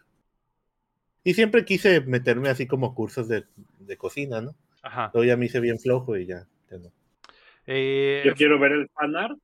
Y 1.24 1.34
siempre 1.34 1.64
quise 1.64 2.00
meterme 2.02 2.48
así 2.48 2.68
como 2.68 2.94
cursos 2.94 3.26
de, 3.26 3.44
de 3.80 3.96
cocina, 3.96 4.40
¿no? 4.40 4.54
Ajá. 4.84 5.10
Luego 5.12 5.24
ya 5.26 5.36
me 5.36 5.46
hice 5.46 5.58
bien 5.58 5.80
flojo 5.80 6.16
y 6.16 6.26
ya. 6.26 6.46
ya 6.70 6.78
no. 6.78 6.92
Eh, 7.66 8.22
Yo 8.24 8.34
quiero 8.34 8.60
ver 8.60 8.70
el 8.72 8.88
fanart 8.90 9.36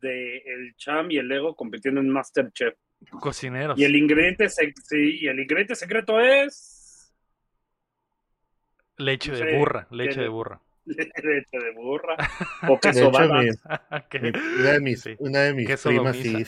de 0.00 0.38
el 0.38 0.74
Cham 0.76 1.08
y 1.12 1.18
el 1.18 1.28
Lego 1.28 1.54
compitiendo 1.54 2.00
en 2.00 2.08
Masterchef. 2.08 2.74
cocineros. 3.20 3.78
Y 3.78 3.84
el 3.84 3.94
ingrediente 3.94 4.48
sí, 4.48 4.72
y 5.20 5.28
el 5.28 5.38
ingrediente 5.38 5.76
secreto 5.76 6.18
es 6.18 7.14
Leche 8.96 9.30
no 9.32 9.38
de 9.38 9.56
burra. 9.56 9.86
¿qué 9.88 9.96
Leche 9.96 10.16
le- 10.16 10.22
de 10.24 10.28
burra. 10.28 10.60
Leche 10.86 11.58
de 11.58 11.72
burra 11.74 12.16
o 12.68 12.74
De 12.74 12.80
queso 12.80 12.98
hecho, 13.00 13.10
baba. 13.10 13.42
mi- 13.42 13.50
Que- 14.08 14.20
Mi- 14.20 14.30
una 14.60 14.72
de 14.72 14.80
mis, 14.80 15.00
Sí. 15.02 15.16
una 15.18 15.40
de 15.40 15.54
mis 15.54 15.66
Queso 15.66 15.88
primas 15.88 16.16
sí, 16.16 16.44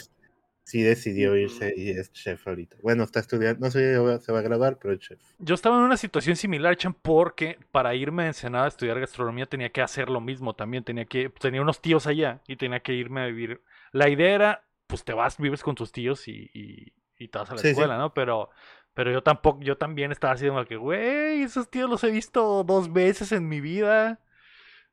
sí 0.65 0.83
decidió 0.83 1.37
irse 1.37 1.73
y 1.77 1.91
es 1.91 2.13
chef 2.13 2.47
ahorita. 2.47 2.77
Bueno, 2.83 3.05
está 3.05 3.21
estudiando, 3.21 3.65
no 3.65 3.71
sé 3.71 3.95
si 3.97 4.25
se 4.25 4.33
va 4.33 4.39
a 4.39 4.43
graduar, 4.43 4.79
pero 4.81 4.95
es 4.95 5.01
chef. 5.01 5.19
Yo 5.39 5.55
estaba 5.55 5.77
en 5.79 5.83
una 5.85 5.97
situación 5.97 6.37
similar, 6.37 6.77
Chan, 6.77 6.95
porque 6.95 7.59
para 7.71 7.95
irme 7.95 8.25
a 8.25 8.27
Ensenada 8.29 8.67
a 8.67 8.69
estudiar 8.69 9.01
gastronomía 9.01 9.47
tenía 9.47 9.71
que 9.71 9.81
hacer 9.81 10.11
lo 10.11 10.21
mismo 10.21 10.55
también. 10.55 10.85
Tenía 10.85 11.07
que, 11.07 11.31
tenía 11.31 11.63
unos 11.63 11.81
tíos 11.81 12.07
allá 12.07 12.41
y 12.47 12.57
tenía 12.57 12.81
que 12.81 12.93
irme 12.93 13.23
a 13.23 13.27
vivir. 13.27 13.63
La 13.93 14.09
idea 14.11 14.35
era, 14.35 14.65
pues 14.87 15.05
te 15.05 15.15
vas, 15.15 15.39
vives 15.39 15.63
con 15.63 15.75
tus 15.75 15.91
tíos 15.93 16.29
y, 16.29 16.51
y, 16.53 16.93
y 17.19 17.29
te 17.29 17.39
vas 17.39 17.49
a 17.51 17.55
la 17.55 17.59
Sí, 17.61 17.69
sí. 17.69 17.71
escuela, 17.71 17.97
¿no? 17.97 18.13
Pero, 18.13 18.51
pero 18.93 19.11
yo 19.11 19.23
tampoco, 19.23 19.61
yo 19.63 19.79
también 19.79 20.13
estaba 20.13 20.35
haciendo 20.35 20.65
que, 20.67 20.77
güey, 20.77 21.43
esos 21.43 21.71
tíos 21.71 21.89
los 21.89 22.05
he 22.05 22.11
visto 22.11 22.63
dos 22.65 22.93
veces 22.93 23.33
en 23.33 23.49
mi 23.49 23.61
vida. 23.63 24.21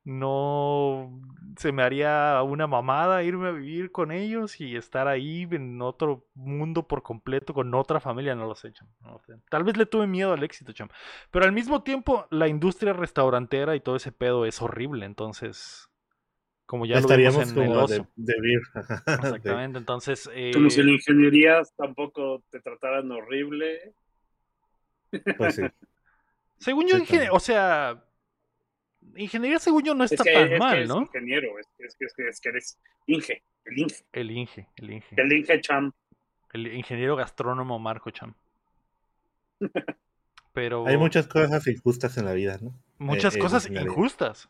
No 0.06 1.20
se 1.58 1.72
me 1.72 1.84
haría 1.84 2.41
una 2.44 2.68
mamada 2.68 3.24
irme 3.24 3.48
a 3.48 3.52
vivir 3.52 3.91
con 3.91 4.12
ellos 4.12 4.60
y 4.60 4.76
estar 4.76 5.08
ahí 5.08 5.48
en 5.50 5.82
otro 5.82 6.28
mundo 6.34 6.88
por 6.88 7.02
completo 7.04 7.54
con 7.54 7.74
otra 7.74 8.00
familia, 8.00 8.36
no 8.36 8.46
lo 8.46 8.56
sé, 8.56 8.72
cham. 8.74 8.88
no 9.02 9.13
lo 9.13 9.20
sé. 9.20 9.34
Tal 9.50 9.63
vez 9.63 9.78
le 9.78 9.86
tuve 9.86 10.08
miedo 10.08 10.34
al 10.34 10.44
éxito, 10.44 10.74
cham. 10.74 10.89
Pero 11.32 11.46
al 11.46 11.52
mismo 11.52 11.84
tiempo, 11.84 12.28
la 12.30 12.48
industria 12.48 12.94
restaurantera 12.94 13.76
y 13.76 13.80
todo 13.80 13.96
ese 13.96 14.12
pedo 14.12 14.46
es 14.46 14.62
horrible, 14.62 15.06
entonces, 15.06 15.89
como 16.65 16.86
ya 16.86 17.00
lo 17.00 17.08
vemos 17.08 17.38
Estaríamos 17.38 17.52
en 17.52 17.58
el 17.58 17.68
como 17.68 17.88
de, 17.88 18.00
oso. 18.00 18.08
de 18.15 18.34
beer. 18.41 18.62
Exactamente, 19.08 19.80
entonces, 19.80 20.30
eh, 20.34 20.52
Como 20.54 20.70
si 20.70 20.84
la 20.84 20.91
ingeniería 20.91 21.62
tampoco 21.78 22.44
te 22.50 22.60
trataran 22.60 23.12
horrible. 23.12 23.94
Pues 25.38 25.56
sí. 25.56 25.63
según 26.58 26.88
yo, 26.88 26.98
o 27.32 27.39
sea, 27.39 28.05
ingeniería 29.15 29.60
según 29.60 29.84
yo 29.84 29.93
no 29.93 30.04
Es 30.04 30.12
está 30.12 30.23
que, 30.23 30.34
tan 30.34 30.43
es 30.43 30.49
que 30.51 30.58
mal, 30.60 30.78
eres 30.78 30.89
¿no? 30.89 31.01
ingeniero, 31.01 31.60
es, 31.60 31.67
es 31.80 31.95
que- 31.95 32.06
es 32.06 32.13
que- 32.13 32.28
es 32.30 32.39
que 32.41 32.49
eres 32.49 32.80
Inge, 33.08 33.43
el 33.65 33.78
Inge, 33.80 34.04
El 34.13 34.32
Inge, 34.32 34.67
el 34.78 34.89
Inge, 34.91 35.15
el 35.17 35.34
Inge 35.34 35.62
Cham. 35.62 35.91
el 36.54 36.67
ingeniero 36.73 37.15
gastrónomo 37.15 37.80
Marco 37.80 38.10
Cham. 38.12 38.34
Pero 40.54 40.88
Hay 40.88 40.97
muchas 40.97 41.28
cosas 41.28 41.67
injustas 41.67 42.17
en 42.17 42.25
la 42.25 42.34
vida, 42.34 42.58
¿no? 42.62 42.73
muchas 42.97 43.36
eh, 43.36 43.38
en 43.38 43.41
cosas 43.43 43.63
ingeniería. 43.65 43.89
injustas. 43.91 44.49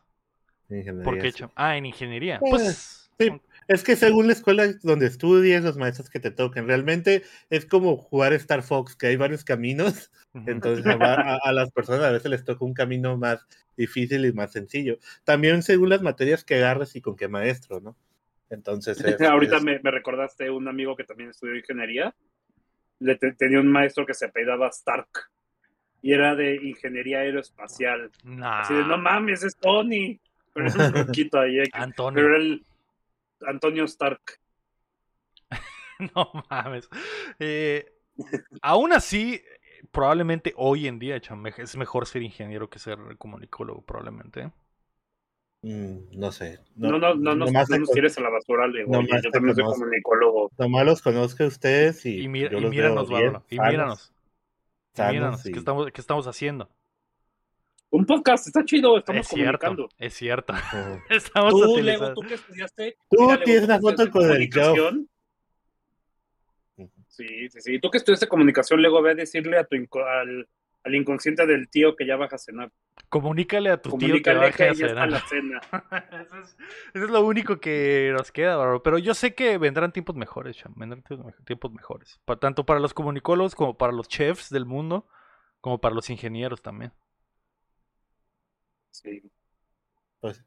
En 0.68 0.78
ingeniería, 0.78 1.04
¿Por 1.04 1.18
qué, 1.18 1.32
sí. 1.32 1.38
Cham? 1.38 1.50
Ah, 1.56 1.76
en 1.76 1.86
ingeniería. 1.86 2.38
Pues, 2.38 2.50
Pues, 2.62 3.05
sí. 3.18 3.30
Es 3.68 3.82
que 3.82 3.96
según 3.96 4.28
la 4.28 4.32
escuela 4.32 4.72
donde 4.82 5.06
estudies, 5.06 5.64
los 5.64 5.76
maestros 5.76 6.08
que 6.08 6.20
te 6.20 6.30
toquen, 6.30 6.68
realmente 6.68 7.24
es 7.50 7.66
como 7.66 7.96
jugar 7.96 8.32
Star 8.34 8.62
Fox, 8.62 8.94
que 8.94 9.08
hay 9.08 9.16
varios 9.16 9.42
caminos, 9.44 10.12
entonces 10.46 10.86
a, 10.86 11.52
las 11.52 11.72
personas 11.72 12.02
a 12.04 12.12
veces 12.12 12.30
les 12.30 12.44
toca 12.44 12.64
un 12.64 12.74
camino 12.74 13.16
más 13.16 13.44
difícil 13.76 14.24
y 14.24 14.32
más 14.32 14.52
sencillo. 14.52 14.98
También 15.24 15.62
según 15.64 15.88
las 15.88 16.00
materias 16.02 16.44
que 16.44 16.54
agarres 16.56 16.94
y 16.94 17.00
con 17.00 17.16
qué 17.16 17.26
maestro, 17.26 17.80
¿no? 17.80 17.96
Entonces 18.50 19.04
es, 19.04 19.20
Ahorita 19.20 19.56
es- 19.56 19.62
me, 19.64 19.80
me 19.80 19.90
recordaste 19.90 20.48
un 20.50 20.68
amigo 20.68 20.94
que 20.94 21.02
también 21.02 21.30
estudió 21.30 21.56
ingeniería. 21.56 22.14
Le 23.00 23.16
te- 23.16 23.32
tenía 23.32 23.58
un 23.58 23.66
maestro 23.68 24.06
que 24.06 24.14
se 24.14 24.26
apellidaba 24.26 24.68
Stark 24.68 25.08
y 26.02 26.12
era 26.12 26.36
de 26.36 26.54
ingeniería 26.54 27.18
aeroespacial. 27.18 28.12
Nah, 28.22 28.60
Así 28.60 28.74
de, 28.74 28.84
no 28.84 28.96
mames, 28.96 29.42
es 29.42 29.56
Tony. 29.56 30.20
Pero 30.54 30.68
era 30.68 30.84
un 30.84 30.92
poquito 31.06 31.40
ahí. 31.40 31.58
eh, 31.58 31.70
Antonio. 31.72 32.14
Pero 32.14 32.28
era 32.28 32.36
el 32.44 32.64
Antonio 33.46 33.84
Stark. 33.84 34.20
No 36.14 36.30
mames. 36.50 36.88
Eh, 37.38 37.86
aún 38.60 38.92
así, 38.92 39.40
probablemente 39.90 40.52
hoy 40.56 40.86
en 40.88 40.98
día, 40.98 41.18
Cham, 41.20 41.46
es 41.46 41.74
mejor 41.76 42.06
ser 42.06 42.22
ingeniero 42.22 42.68
que 42.68 42.78
ser 42.78 42.98
comunicólogo, 43.18 43.80
probablemente. 43.82 44.52
mm, 45.62 46.18
no 46.18 46.32
sé. 46.32 46.60
No, 46.74 46.90
no, 46.92 46.98
no, 46.98 47.14
no, 47.14 47.34
nos- 47.34 47.46
nomás 47.50 47.70
no 47.70 47.78
nos 47.78 47.88
con- 47.88 47.94
tires 47.94 48.18
a 48.18 48.20
la 48.20 48.28
basura, 48.30 48.66
le 48.66 48.80
digo, 48.84 48.92
yo 49.22 49.30
también 49.30 49.54
soy 49.54 49.64
conozco. 49.64 49.80
comunicólogo. 49.80 50.50
nomás 50.58 50.84
los 50.84 51.00
conozco 51.02 51.44
a 51.44 51.46
ustedes 51.46 52.04
y, 52.04 52.20
Y, 52.24 52.28
mira- 52.28 52.50
yo 52.50 52.58
y 52.58 52.60
los 52.60 52.70
míranos, 52.70 53.08
veo 53.08 53.18
bien. 53.18 53.42
Y 53.48 53.56
sanos, 53.56 53.70
míranos. 53.72 54.12
Y 54.94 55.02
míranos. 55.12 55.42
¿Qué 55.44 55.58
estamos, 55.58 55.90
qué 55.92 56.00
estamos 56.00 56.26
haciendo? 56.26 56.68
Un 57.90 58.04
podcast, 58.04 58.46
está 58.48 58.64
chido, 58.64 58.98
estamos 58.98 59.20
es 59.22 59.28
cierto. 59.28 59.58
comunicando. 59.66 59.88
Es 59.98 60.14
cierto. 60.14 60.52
Estamos 61.10 61.52
Tú, 61.52 61.58
Lego, 61.58 61.72
utilizando. 61.74 62.14
tú 62.14 62.20
que 62.28 62.34
estudiaste. 62.34 62.96
Tú 63.10 63.16
mira, 63.22 63.32
Lego, 63.34 63.44
tienes 63.44 63.62
tú 63.62 63.66
una 63.66 63.76
que 63.76 63.82
foto 63.82 64.10
con 64.10 64.22
el 64.22 64.28
comunicación. 64.50 65.08
Sí, 67.08 67.48
sí, 67.48 67.60
sí. 67.60 67.78
Tú 67.80 67.90
que 67.90 67.98
estudiaste 67.98 68.28
comunicación, 68.28 68.82
luego 68.82 69.00
ve 69.00 69.12
a 69.12 69.14
decirle 69.14 69.56
a 69.58 69.64
tu 69.64 69.76
inco- 69.76 70.04
al, 70.04 70.46
al 70.84 70.94
inconsciente 70.94 71.46
del 71.46 71.68
tío 71.70 71.96
que 71.96 72.06
ya 72.06 72.16
baja 72.16 72.36
a 72.36 72.38
cenar. 72.38 72.70
Comunícale 73.08 73.70
a 73.70 73.80
tu 73.80 73.90
tío 73.90 73.98
que 73.98 74.04
Comunícale 74.06 74.38
baje 74.40 74.52
que 74.56 74.62
a 74.64 74.72
ya 74.74 74.86
está 74.86 74.88
cenar. 74.88 75.10
la 75.10 75.20
cena. 75.28 75.60
eso, 76.22 76.38
es, 76.38 76.56
eso 76.92 77.04
es 77.04 77.10
lo 77.10 77.24
único 77.24 77.58
que 77.58 78.12
nos 78.14 78.32
queda, 78.32 78.56
Bárbaro. 78.56 78.82
Pero 78.82 78.98
yo 78.98 79.14
sé 79.14 79.34
que 79.34 79.56
vendrán 79.56 79.92
tiempos 79.92 80.16
mejores, 80.16 80.56
Cham. 80.58 80.74
Vendrán 80.76 81.02
tiempos 81.02 81.26
mej- 81.32 81.44
tiempos 81.46 81.72
mejores. 81.72 82.20
Tanto 82.40 82.66
para 82.66 82.80
los 82.80 82.92
comunicólogos 82.92 83.54
como 83.54 83.78
para 83.78 83.92
los 83.94 84.08
chefs 84.08 84.50
del 84.50 84.66
mundo, 84.66 85.08
como 85.62 85.80
para 85.80 85.94
los 85.94 86.10
ingenieros 86.10 86.60
también. 86.60 86.92
Pues, 90.20 90.42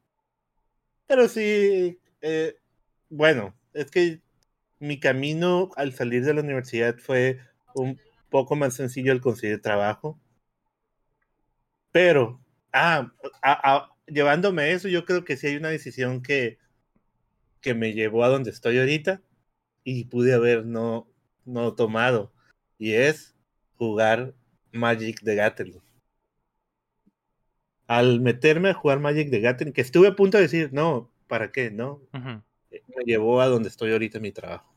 pero 1.07 1.27
sí, 1.27 1.99
eh, 2.21 2.55
bueno, 3.09 3.55
es 3.73 3.89
que 3.91 4.21
mi 4.79 4.99
camino 4.99 5.71
al 5.75 5.93
salir 5.93 6.23
de 6.23 6.33
la 6.33 6.41
universidad 6.41 6.97
fue 6.97 7.39
un 7.75 7.99
poco 8.29 8.55
más 8.55 8.75
sencillo 8.75 9.11
al 9.11 9.21
conseguir 9.21 9.61
trabajo. 9.61 10.19
Pero, 11.91 12.39
ah, 12.73 13.11
llevándome 14.07 14.71
eso, 14.71 14.87
yo 14.87 15.05
creo 15.05 15.23
que 15.25 15.37
sí 15.37 15.47
hay 15.47 15.55
una 15.57 15.69
decisión 15.69 16.21
que, 16.21 16.57
que 17.61 17.73
me 17.73 17.93
llevó 17.93 18.23
a 18.23 18.29
donde 18.29 18.51
estoy 18.51 18.77
ahorita 18.79 19.21
y 19.83 20.05
pude 20.05 20.33
haber 20.33 20.65
no, 20.65 21.07
no 21.45 21.73
tomado. 21.75 22.31
Y 22.77 22.93
es 22.93 23.35
jugar 23.77 24.33
Magic 24.71 25.21
de 25.21 25.35
Gathering. 25.35 25.81
Al 27.89 28.21
meterme 28.21 28.69
a 28.69 28.73
jugar 28.75 28.99
Magic 28.99 29.29
de 29.29 29.41
Gathering, 29.41 29.73
que 29.73 29.81
estuve 29.81 30.09
a 30.09 30.15
punto 30.15 30.37
de 30.37 30.43
decir, 30.43 30.69
no, 30.71 31.09
¿para 31.27 31.51
qué? 31.51 31.71
No, 31.71 31.99
me 32.71 33.03
llevó 33.03 33.41
a 33.41 33.47
donde 33.47 33.67
estoy 33.67 33.91
ahorita 33.91 34.19
en 34.19 34.21
mi 34.21 34.31
trabajo. 34.31 34.71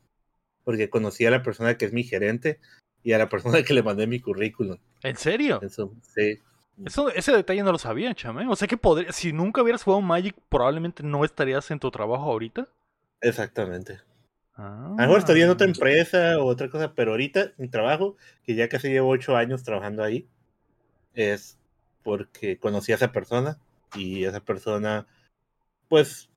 Porque 0.64 0.88
conocí 0.88 1.27
a 1.27 1.31
la 1.31 1.42
persona 1.42 1.77
que 1.77 1.85
es 1.85 1.92
mi 1.92 2.05
gerente 2.05 2.59
y 3.03 3.12
a 3.12 3.18
la 3.18 3.29
persona 3.29 3.62
que 3.62 3.75
le 3.75 3.83
mandé 3.83 4.07
mi 4.07 4.18
currículum. 4.18 4.79
¿En 5.03 5.16
serio? 5.16 5.61
Eso, 5.61 5.92
sí. 6.14 6.40
Eso, 6.87 7.11
ese 7.11 7.33
detalle 7.33 7.62
no 7.62 7.72
lo 7.72 7.79
sabía, 7.79 8.14
Cham. 8.14 8.38
¿eh? 8.40 8.46
O 8.48 8.57
sea 8.57 8.66
que 8.66 8.79
podría, 8.79 9.12
si 9.12 9.35
nunca 9.35 9.61
hubieras 9.61 9.83
jugado 9.83 10.01
Magic, 10.01 10.35
probablemente 10.48 11.03
no 11.03 11.22
estarías 11.22 11.70
en 11.70 11.81
tu 11.81 11.90
trabajo 11.90 12.31
ahorita. 12.31 12.66
Exactamente. 13.20 14.01
Ah. 14.55 14.87
A 14.87 14.88
lo 14.88 14.96
mejor 14.96 15.18
estaría 15.18 15.44
en 15.44 15.51
otra 15.51 15.66
empresa 15.66 16.38
o 16.38 16.46
otra 16.46 16.70
cosa, 16.70 16.94
pero 16.94 17.11
ahorita 17.11 17.53
mi 17.59 17.68
trabajo, 17.68 18.16
que 18.42 18.55
ya 18.55 18.70
casi 18.70 18.88
llevo 18.88 19.11
ocho 19.11 19.37
años 19.37 19.64
trabajando 19.64 20.03
ahí, 20.03 20.27
es 21.12 21.59
porque 22.03 22.59
conocí 22.59 22.93
a 22.93 22.97
esa 22.97 23.12
persona 23.12 23.59
y 23.95 24.25
esa 24.25 24.41
persona, 24.41 25.07
pues, 25.88 26.31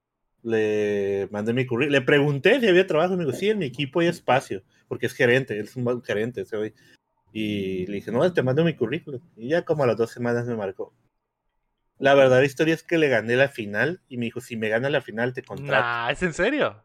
le 0.44 1.28
mandé 1.32 1.54
mi 1.54 1.66
currículum. 1.66 1.92
Le 1.92 2.02
pregunté 2.02 2.60
si 2.60 2.68
había 2.68 2.86
trabajo 2.86 3.14
y 3.14 3.18
me 3.18 3.26
dijo, 3.26 3.36
sí, 3.38 3.50
en 3.50 3.58
mi 3.60 3.66
equipo 3.66 4.00
hay 4.00 4.08
espacio, 4.08 4.64
porque 4.88 5.08
es 5.08 5.14
gerente, 5.14 5.58
él 5.58 5.66
es 5.66 5.76
un 5.76 5.84
buen 5.86 6.02
gerente 6.04 6.42
ese 6.42 6.58
güey. 6.58 6.74
Y 7.34 7.86
le 7.88 7.96
dije, 7.96 8.12
no, 8.12 8.32
te 8.32 8.44
mando 8.44 8.64
mi 8.64 8.76
currículum. 8.76 9.22
Y 9.36 9.50
ya 9.50 9.64
como 9.64 9.84
a 9.84 9.88
las 9.88 9.98
dos 9.98 10.12
semanas 10.12 10.46
me 10.48 10.56
marcó. 10.56 10.94
La 11.98 12.14
verdadera 12.14 12.46
historia 12.46 12.74
es 12.74 12.84
que 12.84 12.98
le 12.98 13.08
gané 13.10 13.36
la 13.36 13.48
final 13.50 14.02
y 14.10 14.18
me 14.18 14.26
dijo, 14.26 14.42
si 14.42 14.56
me 14.58 14.70
gana 14.70 14.90
la 14.90 15.02
final 15.02 15.34
te 15.34 15.44
contrato. 15.44 15.82
Nah, 15.86 16.10
¿es 16.12 16.22
en 16.24 16.34
serio? 16.34 16.84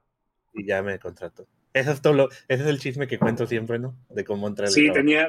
y 0.53 0.67
ya 0.67 0.83
me 0.83 0.99
contrató. 0.99 1.47
Eso 1.73 1.93
es 1.93 2.03
todo 2.03 2.13
lo, 2.13 2.29
ese 2.49 2.63
es 2.65 2.67
el 2.67 2.81
chisme 2.81 3.07
que 3.07 3.19
cuento 3.21 3.47
siempre, 3.47 3.79
¿no? 3.79 3.97
De 4.09 4.25
cómo 4.25 4.49
entré 4.49 4.67
al 4.67 4.73
Sí, 4.73 4.87
trabajo. 4.87 4.99
tenía 5.01 5.29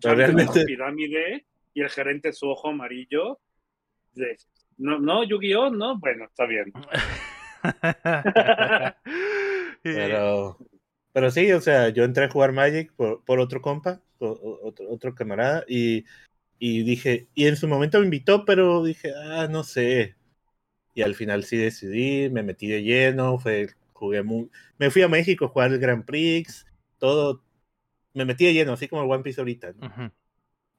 Pero 0.00 0.14
realmente- 0.14 0.64
pirámide 0.64 1.44
y 1.74 1.82
el 1.82 1.90
gerente 1.90 2.32
su 2.32 2.48
ojo 2.48 2.68
amarillo. 2.68 3.38
De, 4.12 4.36
no, 4.78 4.98
no, 4.98 5.24
Yu-Gi-Oh, 5.24 5.70
no, 5.70 5.98
bueno, 5.98 6.24
está 6.24 6.46
bien. 6.46 6.72
Pero, 9.82 10.58
pero 11.12 11.30
sí, 11.30 11.50
o 11.52 11.60
sea, 11.60 11.88
yo 11.88 12.04
entré 12.04 12.24
a 12.24 12.30
jugar 12.30 12.52
Magic 12.52 12.92
por, 12.94 13.24
por 13.24 13.40
otro 13.40 13.60
compa, 13.60 14.00
otro, 14.18 14.88
otro 14.88 15.14
camarada, 15.14 15.64
y, 15.68 16.04
y 16.58 16.82
dije, 16.82 17.28
y 17.34 17.46
en 17.46 17.56
su 17.56 17.66
momento 17.68 17.98
me 17.98 18.04
invitó, 18.04 18.44
pero 18.44 18.84
dije, 18.84 19.12
ah, 19.16 19.48
no 19.50 19.64
sé. 19.64 20.16
Y 20.94 21.02
al 21.02 21.14
final 21.14 21.44
sí 21.44 21.56
decidí, 21.56 22.28
me 22.30 22.42
metí 22.42 22.68
de 22.68 22.82
lleno, 22.82 23.38
fue, 23.38 23.68
jugué 23.92 24.22
muy, 24.22 24.50
me 24.78 24.90
fui 24.90 25.02
a 25.02 25.08
México 25.08 25.46
a 25.46 25.48
jugar 25.48 25.72
el 25.72 25.78
Grand 25.78 26.04
Prix, 26.04 26.66
todo, 26.98 27.42
me 28.14 28.24
metí 28.24 28.46
de 28.46 28.54
lleno, 28.54 28.72
así 28.72 28.88
como 28.88 29.02
el 29.02 29.10
One 29.10 29.22
Piece 29.22 29.40
ahorita. 29.40 29.72
¿no? 29.72 30.12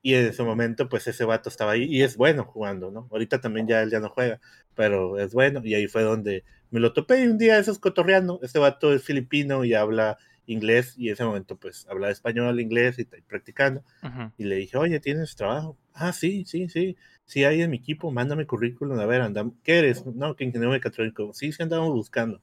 Y 0.01 0.15
en 0.15 0.25
ese 0.27 0.43
momento, 0.43 0.89
pues 0.89 1.07
ese 1.07 1.25
vato 1.25 1.49
estaba 1.49 1.73
ahí 1.73 1.83
y 1.85 2.01
es 2.03 2.17
bueno 2.17 2.43
jugando, 2.45 2.91
¿no? 2.91 3.07
Ahorita 3.11 3.39
también 3.41 3.67
ya 3.67 3.81
él 3.83 3.91
ya 3.91 3.99
no 3.99 4.09
juega, 4.09 4.39
pero 4.75 5.19
es 5.19 5.33
bueno. 5.33 5.61
Y 5.63 5.75
ahí 5.75 5.87
fue 5.87 6.03
donde 6.03 6.43
me 6.71 6.79
lo 6.79 6.93
topé 6.93 7.23
y 7.23 7.27
un 7.27 7.37
día 7.37 7.59
esos 7.59 7.79
cotorreando. 7.79 8.39
Este 8.43 8.59
vato 8.59 8.93
es 8.93 9.03
filipino 9.03 9.63
y 9.65 9.73
habla 9.75 10.17
inglés 10.47 10.95
y 10.97 11.07
en 11.09 11.13
ese 11.13 11.23
momento, 11.25 11.55
pues 11.57 11.85
hablaba 11.89 12.11
español, 12.11 12.59
inglés 12.59 12.97
y, 12.99 13.03
y 13.03 13.21
practicando. 13.21 13.83
Ujú. 14.03 14.31
Y 14.37 14.45
le 14.45 14.55
dije, 14.55 14.77
oye, 14.77 14.99
¿tienes 14.99 15.35
trabajo? 15.35 15.77
Ah, 15.93 16.13
sí, 16.13 16.45
sí, 16.45 16.67
sí. 16.69 16.97
Sí, 17.25 17.43
hay 17.43 17.61
en 17.61 17.69
mi 17.71 17.77
equipo, 17.77 18.11
mándame 18.11 18.47
currículum. 18.47 18.99
A 18.99 19.05
ver, 19.05 19.21
andamos. 19.21 19.53
¿Qué 19.63 19.79
eres? 19.79 20.05
No, 20.05 20.35
que 20.35 20.43
ingeniero 20.45 20.71
mecatrónico. 20.71 21.33
Sí, 21.33 21.51
sí, 21.51 21.61
andamos 21.63 21.91
buscando. 21.93 22.41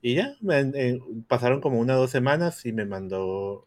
Y 0.00 0.14
ya, 0.16 0.34
me- 0.40 0.60
eh, 0.74 1.00
pasaron 1.28 1.60
como 1.60 1.80
una 1.80 1.96
o 1.96 2.00
dos 2.00 2.10
semanas 2.10 2.64
y 2.66 2.72
me 2.72 2.84
mandó, 2.86 3.66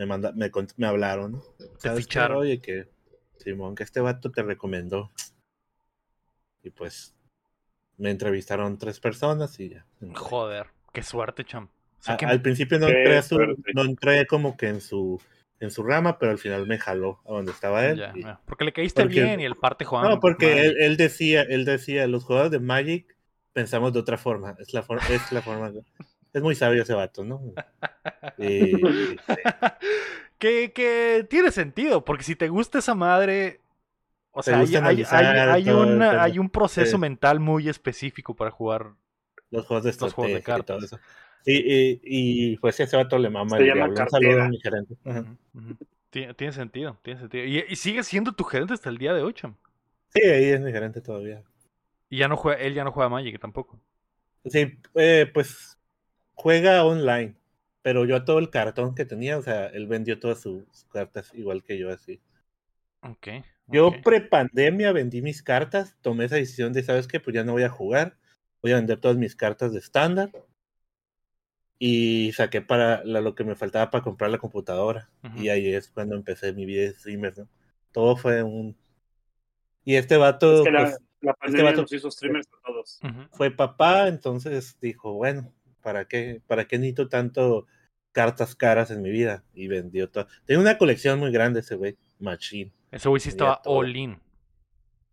me, 0.00 0.06
manda, 0.06 0.32
me, 0.32 0.50
me 0.78 0.86
hablaron. 0.86 1.32
¿no? 1.32 1.42
¿Sabes 1.76 2.06
qué? 2.06 2.12
ficharon. 2.12 2.38
Oye, 2.38 2.60
que 2.62 2.88
Simón, 3.36 3.74
que 3.74 3.82
este 3.82 4.00
vato 4.00 4.30
te 4.30 4.42
recomendó. 4.42 5.10
Y 6.62 6.70
pues 6.70 7.14
me 7.98 8.10
entrevistaron 8.10 8.78
tres 8.78 8.98
personas 8.98 9.60
y 9.60 9.68
ya. 9.70 9.86
Joder, 10.14 10.68
qué 10.94 11.02
suerte, 11.02 11.44
cham. 11.44 11.68
O 11.98 12.02
sea, 12.02 12.14
A- 12.14 12.16
que- 12.16 12.24
al 12.24 12.40
principio 12.40 12.78
no 12.78 12.88
entré, 12.88 13.20
su- 13.22 13.38
no 13.74 13.82
entré 13.82 14.26
como 14.26 14.56
que 14.56 14.68
en 14.68 14.80
su 14.80 15.20
en 15.62 15.70
su 15.70 15.82
rama, 15.82 16.18
pero 16.18 16.32
al 16.32 16.38
final 16.38 16.66
me 16.66 16.78
jaló 16.78 17.20
a 17.26 17.32
donde 17.32 17.52
estaba 17.52 17.84
él. 17.84 17.98
ya, 17.98 18.12
y- 18.16 18.22
ya. 18.22 18.40
Porque 18.46 18.64
le 18.64 18.72
caíste 18.72 19.02
porque- 19.02 19.22
bien 19.22 19.40
y 19.40 19.44
el 19.44 19.56
parte 19.56 19.84
jugando. 19.84 20.08
No, 20.08 20.18
porque 20.20 20.62
él 20.78 20.96
decía, 20.96 21.42
él 21.42 21.66
decía, 21.66 22.06
los 22.06 22.24
jugadores 22.24 22.50
de 22.52 22.60
Magic 22.60 23.14
pensamos 23.52 23.92
de 23.92 23.98
otra 23.98 24.16
forma. 24.16 24.56
Es 24.58 24.72
la, 24.72 24.82
for- 24.82 25.00
es 25.10 25.30
la 25.30 25.42
forma. 25.42 25.70
Es 26.32 26.42
muy 26.42 26.54
sabio 26.54 26.82
ese 26.82 26.94
vato, 26.94 27.24
¿no? 27.24 27.40
Y- 28.38 28.74
y- 28.76 29.16
que, 30.38 30.72
que 30.72 31.26
tiene 31.28 31.50
sentido, 31.50 32.04
porque 32.04 32.24
si 32.24 32.36
te 32.36 32.48
gusta 32.48 32.78
esa 32.78 32.94
madre. 32.94 33.60
O 34.32 34.42
Te 34.42 34.50
sea, 34.52 34.60
hay, 34.60 34.66
hay- 34.68 34.76
analizar 34.76 35.24
hay- 35.24 35.68
hay 35.68 36.32
el 36.32 36.40
un 36.40 36.50
proceso 36.50 36.92
Sí. 36.92 36.98
mental 36.98 37.40
muy 37.40 37.68
específico 37.68 38.34
para 38.34 38.50
jugar. 38.50 38.92
los 39.50 39.66
juegos 39.66 39.84
de 39.84 39.90
Los 40.00 40.14
juegos 40.14 40.32
de 40.32 40.38
y 40.38 40.42
todo 40.42 40.56
cartas. 40.56 40.84
eso. 40.84 40.98
Sí, 41.44 41.52
y, 41.64 42.00
y 42.52 42.56
pues 42.58 42.78
ese 42.78 42.96
vato 42.96 43.18
le 43.18 43.28
mama 43.30 43.56
Se 43.56 43.62
el 43.64 43.68
llama. 43.74 43.88
Un 43.88 44.08
saludo 44.08 44.42
a 44.42 44.48
mi 44.48 44.60
gerente. 44.60 44.94
Tiene, 46.10 46.34
tiene 46.34 46.52
sentido, 46.52 46.98
tiene 47.02 47.18
sentido. 47.20 47.44
Y, 47.44 47.64
y 47.68 47.76
sigue 47.76 48.02
siendo 48.04 48.32
tu 48.32 48.44
gerente 48.44 48.74
hasta 48.74 48.88
el 48.90 48.98
día 48.98 49.12
de 49.12 49.22
hoy, 49.22 49.32
cham. 49.34 49.56
Sí, 50.14 50.22
ahí 50.22 50.44
es 50.50 50.60
mi 50.60 50.70
gerente 50.72 51.00
todavía. 51.00 51.42
Y 52.08 52.18
ya 52.18 52.28
no 52.28 52.36
juega, 52.36 52.60
él 52.60 52.74
ya 52.74 52.84
no 52.84 52.92
juega 52.92 53.08
Magic 53.08 53.40
tampoco. 53.40 53.80
Sí, 54.44 54.78
eh, 54.94 55.30
pues 55.34 55.78
juega 56.40 56.82
online, 56.84 57.34
pero 57.82 58.06
yo 58.06 58.16
a 58.16 58.24
todo 58.24 58.38
el 58.38 58.48
cartón 58.48 58.94
que 58.94 59.04
tenía, 59.04 59.36
o 59.36 59.42
sea, 59.42 59.66
él 59.66 59.86
vendió 59.86 60.18
todas 60.18 60.40
sus 60.40 60.64
cartas 60.90 61.30
igual 61.34 61.62
que 61.62 61.76
yo 61.78 61.90
así. 61.90 62.22
Ok. 63.02 63.28
Yo 63.66 63.88
ok. 63.88 63.96
pre-pandemia 64.02 64.92
vendí 64.92 65.20
mis 65.20 65.42
cartas, 65.42 65.98
tomé 66.00 66.24
esa 66.24 66.36
decisión 66.36 66.72
de, 66.72 66.82
¿sabes 66.82 67.06
qué? 67.06 67.20
Pues 67.20 67.34
ya 67.34 67.44
no 67.44 67.52
voy 67.52 67.64
a 67.64 67.68
jugar, 67.68 68.16
voy 68.62 68.72
a 68.72 68.76
vender 68.76 68.98
todas 68.98 69.18
mis 69.18 69.36
cartas 69.36 69.72
de 69.74 69.80
estándar 69.80 70.30
y 71.78 72.32
saqué 72.32 72.62
para 72.62 73.04
la- 73.04 73.20
lo 73.20 73.34
que 73.34 73.44
me 73.44 73.54
faltaba 73.54 73.90
para 73.90 74.02
comprar 74.02 74.30
la 74.30 74.38
computadora. 74.38 75.10
Ujú. 75.22 75.42
Y 75.42 75.50
ahí 75.50 75.74
es 75.74 75.90
cuando 75.90 76.16
empecé 76.16 76.54
mi 76.54 76.64
vida 76.64 76.82
de 76.82 76.94
streamer, 76.94 77.36
¿no? 77.36 77.48
Todo 77.92 78.16
fue 78.16 78.42
un... 78.42 78.76
Y 79.84 79.96
este 79.96 80.16
vato 80.16 80.58
Es 80.58 80.62
que 80.62 80.70
la, 80.70 80.82
pues, 80.84 80.98
la 81.20 81.34
pandemia 81.34 81.70
vato- 81.72 81.82
nos 81.82 81.92
hizo 81.92 82.10
streamers 82.10 82.48
a 82.48 82.66
todos. 82.66 83.00
Fue 83.32 83.50
papá, 83.50 84.08
entonces 84.08 84.78
dijo, 84.80 85.12
bueno, 85.14 85.52
¿para 85.82 86.06
qué, 86.06 86.40
¿para 86.46 86.66
qué 86.66 86.78
necesito 86.78 87.08
tanto 87.08 87.66
cartas 88.12 88.54
caras 88.54 88.90
en 88.90 89.02
mi 89.02 89.10
vida? 89.10 89.44
Y 89.54 89.68
vendió 89.68 90.08
todo. 90.10 90.26
Tenía 90.44 90.60
una 90.60 90.78
colección 90.78 91.18
muy 91.18 91.32
grande 91.32 91.60
ese 91.60 91.76
güey, 91.76 91.96
Machine. 92.18 92.72
Ese 92.90 93.08
güey 93.08 93.20
sí 93.20 93.28
estaba 93.30 93.60
todo. 93.62 93.78
all 93.78 93.96
in. 93.96 94.18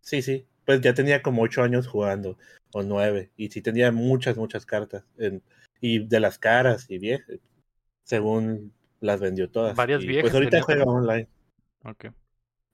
Sí, 0.00 0.22
sí, 0.22 0.46
pues 0.64 0.80
ya 0.80 0.94
tenía 0.94 1.22
como 1.22 1.42
ocho 1.42 1.62
años 1.62 1.86
jugando, 1.86 2.38
o 2.72 2.82
nueve, 2.82 3.30
y 3.36 3.48
sí 3.50 3.60
tenía 3.62 3.92
muchas, 3.92 4.36
muchas 4.36 4.64
cartas, 4.66 5.04
en- 5.18 5.42
y 5.80 5.98
de 6.06 6.20
las 6.20 6.38
caras 6.38 6.86
y 6.88 6.98
viejas, 6.98 7.38
según 8.04 8.72
las 9.00 9.20
vendió 9.20 9.50
todas. 9.50 9.76
Varias 9.76 10.02
Y, 10.02 10.08
viejas 10.08 10.22
Pues 10.22 10.34
ahorita 10.34 10.60
juega 10.62 10.84
online. 10.84 11.28
Ok. 11.84 12.06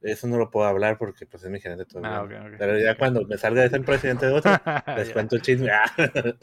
Eso 0.00 0.26
no 0.26 0.36
lo 0.36 0.50
puedo 0.50 0.66
hablar 0.66 0.98
porque 0.98 1.24
pues 1.26 1.42
es 1.44 1.50
mi 1.50 1.60
gerente 1.60 1.86
todavía. 1.86 2.18
Ah, 2.18 2.22
ok, 2.24 2.52
ok. 2.52 2.58
Pero 2.58 2.78
ya 2.78 2.96
cuando 2.96 3.24
me 3.26 3.38
salga 3.38 3.62
de 3.62 3.70
ser 3.70 3.84
presidente 3.84 4.26
de 4.26 4.32
otro, 4.32 4.52
les 4.96 5.10
cuento 5.10 5.36
el 5.36 5.42
chisme. 5.42 5.70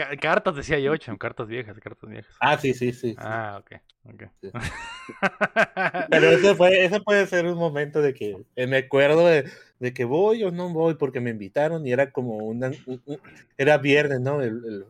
Ca- 0.00 0.16
Cartas 0.16 0.56
decía 0.56 0.78
yo, 0.78 0.96
cham, 0.96 1.18
cartas 1.18 1.46
viejas, 1.46 1.78
cartas 1.78 2.08
viejas. 2.08 2.34
ah, 2.40 2.56
sí, 2.56 2.72
sí, 2.72 2.90
sí. 2.92 3.10
sí. 3.10 3.16
Ah, 3.18 3.60
ok, 3.60 3.72
ok. 4.14 4.22
Sí. 4.40 4.50
Pero 6.10 6.30
ese, 6.30 6.54
fue, 6.54 6.84
ese 6.86 7.00
puede 7.00 7.26
ser 7.26 7.44
un 7.44 7.58
momento 7.58 8.00
de 8.00 8.14
que 8.14 8.46
eh, 8.56 8.66
me 8.66 8.78
acuerdo 8.78 9.26
de, 9.26 9.50
de 9.78 9.92
que 9.92 10.06
voy 10.06 10.42
o 10.44 10.50
no 10.50 10.72
voy 10.72 10.94
porque 10.94 11.20
me 11.20 11.28
invitaron 11.28 11.86
y 11.86 11.92
era 11.92 12.12
como 12.12 12.38
una, 12.38 12.68
un- 12.86 13.02
un- 13.04 13.20
era 13.58 13.76
viernes, 13.76 14.20
¿no? 14.20 14.40
El, 14.40 14.64
el 14.64 14.84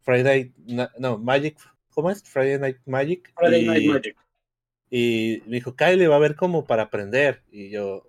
Friday, 0.00 0.54
no, 0.98 1.18
Magic, 1.18 1.58
¿cómo 1.90 2.10
es? 2.10 2.22
Friday 2.22 2.58
Night 2.58 2.78
Magic. 2.86 3.30
Friday 3.36 3.62
y, 3.64 3.66
Night 3.66 3.86
Magic. 3.86 4.16
y 4.88 5.42
me 5.44 5.56
dijo, 5.56 5.76
Kyle, 5.76 6.08
va 6.08 6.16
a 6.16 6.20
ver 6.20 6.36
como 6.36 6.64
para 6.64 6.84
aprender. 6.84 7.42
Y 7.52 7.68
yo, 7.68 8.08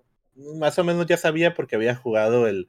más 0.56 0.78
o 0.78 0.84
menos 0.84 1.04
ya 1.06 1.18
sabía 1.18 1.52
porque 1.52 1.76
había 1.76 1.94
jugado 1.94 2.46
el, 2.46 2.66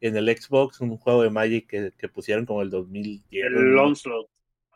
en 0.00 0.16
el 0.16 0.28
Xbox 0.36 0.80
un 0.80 0.96
juego 0.96 1.22
de 1.22 1.30
Magic 1.30 1.68
que, 1.68 1.92
que 1.96 2.08
pusieron 2.08 2.46
como 2.46 2.62
el 2.62 2.70
2010. 2.70 3.46
El 3.46 3.78
Onslaught. 3.78 4.28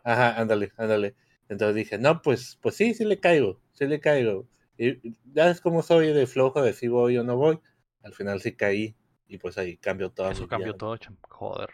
Ajá, 0.02 0.40
ándale, 0.40 0.72
ándale. 0.76 1.14
Entonces 1.48 1.74
dije, 1.74 1.98
no, 1.98 2.22
pues, 2.22 2.58
pues 2.60 2.74
sí, 2.76 2.94
sí 2.94 3.04
le 3.04 3.20
caigo, 3.20 3.60
sí 3.72 3.86
le 3.86 4.00
caigo. 4.00 4.46
Y 4.76 5.16
ya 5.32 5.50
es 5.50 5.60
como 5.60 5.82
soy 5.82 6.12
de 6.12 6.26
flojo 6.26 6.62
de 6.62 6.72
si 6.72 6.88
voy 6.88 7.16
o 7.18 7.24
no 7.24 7.36
voy. 7.36 7.60
Al 8.02 8.12
final 8.12 8.40
sí 8.40 8.54
caí 8.54 8.94
y 9.28 9.38
pues 9.38 9.56
ahí 9.58 9.76
cambió 9.76 10.10
todo. 10.10 10.30
Eso 10.30 10.48
cambió 10.48 10.72
vida. 10.72 10.78
todo. 10.78 10.98
Joder, 11.28 11.70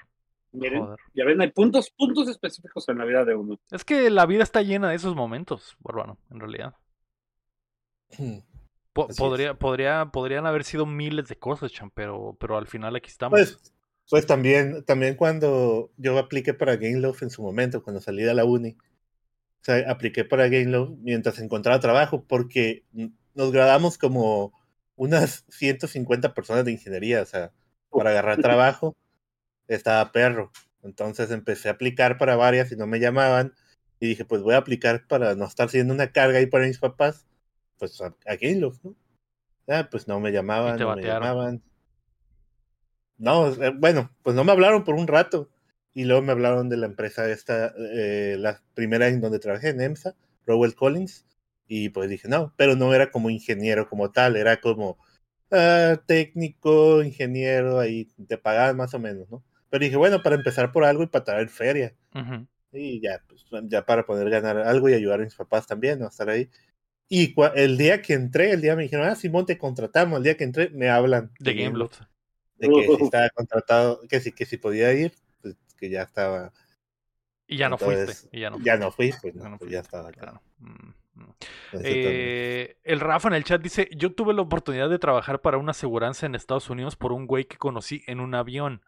Miren, 0.53 0.85
joder. 0.85 0.99
ya 1.15 1.25
ven, 1.25 1.41
hay 1.41 1.51
puntos, 1.51 1.91
puntos 1.91 2.29
específicos 2.29 2.89
en 2.89 2.99
la 2.99 3.05
vida 3.05 3.25
de 3.25 3.35
uno. 3.35 3.59
Es 3.71 3.85
que 3.85 4.11
la 4.11 4.27
vida 4.27 4.43
está 4.43 4.63
llena 4.63 4.91
de 4.91 4.97
esos 4.97 5.15
momentos, 5.15 5.77
Bárbaro, 5.81 6.19
en 6.31 6.41
realidad. 6.41 6.75
Po- 9.01 9.15
podría, 9.15 9.55
podría, 9.55 10.07
podrían 10.13 10.47
haber 10.47 10.65
sido 10.65 10.87
miles 10.87 11.29
de 11.29 11.39
cosas, 11.39 11.73
cham, 11.73 11.91
pero, 11.95 12.37
pero 12.41 12.57
al 12.59 12.67
final 12.67 12.97
aquí 12.97 13.09
estamos. 13.11 13.43
Pues, 13.43 13.59
pues 14.09 14.27
también, 14.27 14.85
también 14.85 15.15
cuando 15.17 15.91
yo 15.97 16.19
apliqué 16.19 16.53
para 16.55 16.77
GameLove 16.77 17.19
en 17.23 17.31
su 17.31 17.43
momento, 17.43 17.83
cuando 17.83 18.01
salí 18.01 18.23
de 18.23 18.35
la 18.35 18.45
uni, 18.45 18.71
o 18.73 19.65
sea, 19.65 19.91
apliqué 19.91 20.25
para 20.25 20.49
GameLove 20.49 20.97
mientras 21.03 21.39
encontraba 21.41 21.81
trabajo, 21.81 22.25
porque 22.27 22.85
nos 23.35 23.53
graduamos 23.53 23.99
como 23.99 24.53
unas 24.97 25.45
150 25.51 26.35
personas 26.35 26.65
de 26.67 26.73
ingeniería, 26.73 27.23
o 27.23 27.27
sea, 27.27 27.53
para 27.95 28.11
agarrar 28.11 28.41
trabajo 28.41 28.97
estaba 29.69 30.13
perro. 30.13 30.53
Entonces 30.83 31.31
empecé 31.31 31.69
a 31.69 31.73
aplicar 31.73 32.19
para 32.19 32.37
varias 32.37 32.73
y 32.73 32.77
no 32.77 32.87
me 32.87 33.01
llamaban. 33.01 33.55
Y 34.01 34.09
dije, 34.09 34.25
pues 34.25 34.43
voy 34.43 34.55
a 34.55 34.59
aplicar 34.59 35.07
para 35.09 35.35
no 35.35 35.45
estar 35.47 35.69
siendo 35.71 35.95
una 35.95 36.13
carga 36.13 36.39
ahí 36.39 36.47
para 36.47 36.67
mis 36.67 36.79
papás, 36.79 37.27
pues 37.81 38.01
a, 38.01 38.07
a 38.07 38.37
¿no? 38.85 38.95
Ah, 39.67 39.89
pues 39.91 40.07
no 40.07 40.21
me 40.21 40.31
llamaban, 40.31 40.79
no 40.79 40.95
me 40.95 41.03
llamaban. 41.03 41.63
No, 43.19 43.49
eh, 43.49 43.73
bueno, 43.77 44.11
pues 44.23 44.37
no 44.37 44.45
me 44.45 44.53
hablaron 44.53 44.85
por 44.85 44.95
un 44.95 45.07
rato. 45.07 45.51
Y 45.93 46.05
luego 46.05 46.23
me 46.23 46.33
hablaron 46.33 46.69
de 46.69 46.77
la 46.77 46.87
empresa 46.87 47.29
esta, 47.29 47.75
eh, 47.77 48.37
la 48.39 48.63
primera 48.75 49.09
en 49.09 49.21
donde 49.21 49.41
trabajé, 49.41 49.71
en 49.71 49.81
EMSA, 49.81 50.15
Rowell 50.47 50.75
Collins. 50.75 51.27
Y 51.67 51.89
pues 51.89 52.09
dije, 52.09 52.29
no, 52.29 52.53
pero 52.57 52.77
no 52.77 52.95
era 52.95 53.11
como 53.11 53.31
ingeniero 53.31 53.89
como 53.89 54.11
tal, 54.13 54.37
era 54.37 54.61
como 54.61 54.99
ah, 55.51 56.01
técnico, 56.07 57.03
ingeniero, 57.03 57.81
ahí 57.81 58.07
te 58.29 58.39
pagaban 58.39 58.77
más 58.77 58.95
o 58.95 58.99
menos, 58.99 59.31
¿no? 59.31 59.43
Pero 59.69 59.85
dije, 59.85 59.97
bueno, 59.97 60.23
para 60.23 60.37
empezar 60.37 60.73
por 60.73 60.85
algo 60.85 61.03
y 61.03 61.07
para 61.07 61.25
traer 61.25 61.49
feria. 61.49 61.95
Y 62.73 63.01
ya, 63.01 63.23
pues, 63.29 63.45
ya 63.65 63.85
para 63.85 64.05
poder 64.07 64.31
ganar 64.31 64.59
algo 64.59 64.89
y 64.89 64.95
ayudar 64.95 65.21
a 65.21 65.25
mis 65.25 65.35
papás 65.35 65.67
también, 65.67 65.99
¿no? 65.99 66.09
Estar 66.09 66.29
ahí. 66.29 66.49
Y 67.13 67.35
el 67.57 67.77
día 67.77 68.01
que 68.03 68.15
entré, 68.15 68.53
el 68.53 68.61
día 68.63 68.77
me 68.77 68.85
dijeron, 68.85 69.07
ah, 69.09 69.17
Simón, 69.17 69.45
te 69.45 69.59
contratamos. 69.59 70.19
El 70.19 70.23
día 70.23 70.37
que 70.37 70.45
entré, 70.45 70.71
me 70.71 70.89
hablan 70.89 71.33
De 71.41 71.55
Gameloft. 71.55 72.03
de 72.57 72.69
que 72.71 72.89
si 72.97 73.03
estaba 73.03 73.29
contratado, 73.31 74.01
que 74.09 74.21
si, 74.21 74.33
que 74.33 74.47
si 74.47 74.57
podía 74.59 74.93
ir, 74.95 75.13
pues 75.43 75.57
que 75.77 75.91
ya 75.91 76.03
estaba. 76.03 76.53
Y 77.49 77.57
ya 77.59 77.69
no 77.69 77.77
Entonces, 77.77 78.05
fuiste. 78.05 78.29
Y 78.33 78.41
ya 78.41 78.51
no, 78.51 78.59
Ya 78.61 78.77
no 78.77 78.93
fui, 78.93 79.13
pues 79.21 79.35
no, 79.35 79.43
Ya 79.43 79.49
no 79.49 79.59
pues 79.59 79.71
ya 79.71 79.83
fuiste, 79.83 79.83
estaba 79.83 80.09
acá. 80.11 80.21
claro. 80.21 80.43
Eh, 81.73 82.79
el 82.85 83.01
Rafa 83.01 83.29
en 83.29 83.35
el 83.35 83.45
chat 83.45 83.61
dice, 83.63 83.89
yo 83.97 84.15
tuve 84.15 84.35
la 84.35 84.43
oportunidad 84.43 84.91
de 84.91 84.99
trabajar 84.99 85.41
para 85.43 85.59
una 85.59 85.73
aseguranza 85.73 86.27
en 86.27 86.35
Estados 86.35 86.71
Unidos 86.71 86.97
por 86.97 87.13
un 87.13 87.27
güey 87.27 87.45
que 87.47 87.59
conocí 87.59 88.03
en 88.07 88.21
un 88.21 88.35
avión, 88.35 88.83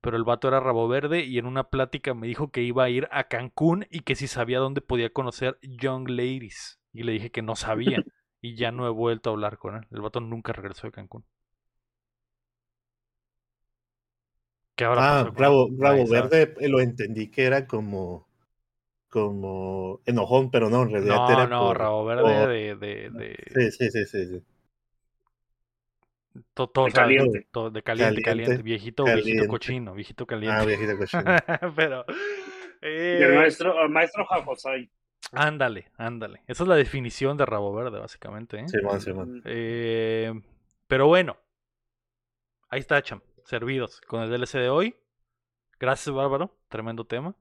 pero 0.00 0.16
el 0.16 0.24
vato 0.24 0.48
era 0.48 0.60
rabo 0.60 0.88
verde 0.88 1.24
y 1.24 1.38
en 1.38 1.46
una 1.46 1.70
plática 1.70 2.14
me 2.14 2.26
dijo 2.26 2.50
que 2.50 2.62
iba 2.62 2.84
a 2.84 2.90
ir 2.90 3.08
a 3.12 3.24
Cancún 3.28 3.86
y 3.90 4.00
que 4.00 4.16
si 4.16 4.28
sabía 4.28 4.58
dónde 4.58 4.80
podía 4.82 5.10
conocer 5.12 5.58
young 5.62 6.08
ladies. 6.08 6.81
Y 6.92 7.02
le 7.04 7.12
dije 7.12 7.30
que 7.30 7.42
no 7.42 7.56
sabía 7.56 8.06
y 8.40 8.56
ya 8.56 8.72
no 8.72 8.86
he 8.86 8.90
vuelto 8.90 9.30
a 9.30 9.32
hablar 9.34 9.58
con 9.58 9.76
él. 9.76 9.86
El 9.90 10.00
vato 10.02 10.20
nunca 10.20 10.52
regresó 10.52 10.86
de 10.86 10.92
Cancún. 10.92 11.24
¿Qué 14.76 14.84
habrá 14.84 15.02
Ah, 15.02 15.24
Nadie 15.78 16.06
sabe. 16.06 16.32
Verde 16.32 16.54
eh, 16.60 16.68
lo 16.68 16.80
entendí 16.80 17.30
que 17.30 17.44
era 17.44 17.66
como, 17.66 18.26
como 19.08 20.00
enojón, 20.06 20.50
pero 20.52 20.70
no, 20.70 20.82
en 20.84 20.90
realidad 20.92 21.22
No, 21.22 21.28
era 21.30 21.46
no, 21.46 21.56
por- 21.56 21.74
rabo 21.74 22.04
verde 22.06 22.46
de, 22.46 22.76
de, 22.76 23.10
de, 23.10 23.36
Sí, 23.54 23.70
sí, 23.70 23.90
sí, 23.90 24.04
sí, 24.06 24.26
sí. 24.26 24.44
to- 26.54 26.66
to- 26.68 26.84
De 26.84 26.90
o 26.90 26.90
sea, 26.90 27.08
caliente. 27.08 27.46
to- 27.50 27.70
de 27.70 27.82
caliente, 27.82 28.22
Caliente, 28.22 28.22
caliente, 28.22 28.62
viejito, 28.62 29.10
viejito 29.10 29.46
caliente. 29.46 29.46
cochino, 29.46 29.94
viejito 29.94 30.26
Ah, 30.44 30.64
caliente. 30.66 30.66
viejito 30.66 30.96
cochino. 30.98 31.36
Pero, 31.76 32.04
Y 33.12 33.22
el 33.22 33.32
eh, 33.32 33.32
maestro, 33.32 33.80
el 33.82 33.90
maestro 33.90 34.26
Jajosai. 34.26 34.90
Ándale, 35.30 35.90
ándale. 35.96 36.42
Esa 36.46 36.64
es 36.64 36.68
la 36.68 36.74
definición 36.76 37.36
de 37.36 37.46
rabo 37.46 37.72
verde, 37.72 37.98
básicamente. 38.00 38.58
¿eh? 38.60 38.68
Simón, 38.68 39.00
Simón. 39.00 39.42
Eh, 39.44 40.32
pero 40.88 41.06
bueno, 41.06 41.36
ahí 42.68 42.80
está, 42.80 43.00
Cham. 43.02 43.20
Servidos 43.44 44.00
con 44.02 44.22
el 44.22 44.30
DLC 44.30 44.58
de 44.58 44.68
hoy. 44.68 44.96
Gracias, 45.78 46.14
Bárbaro. 46.14 46.56
Tremendo 46.68 47.04
tema. 47.04 47.34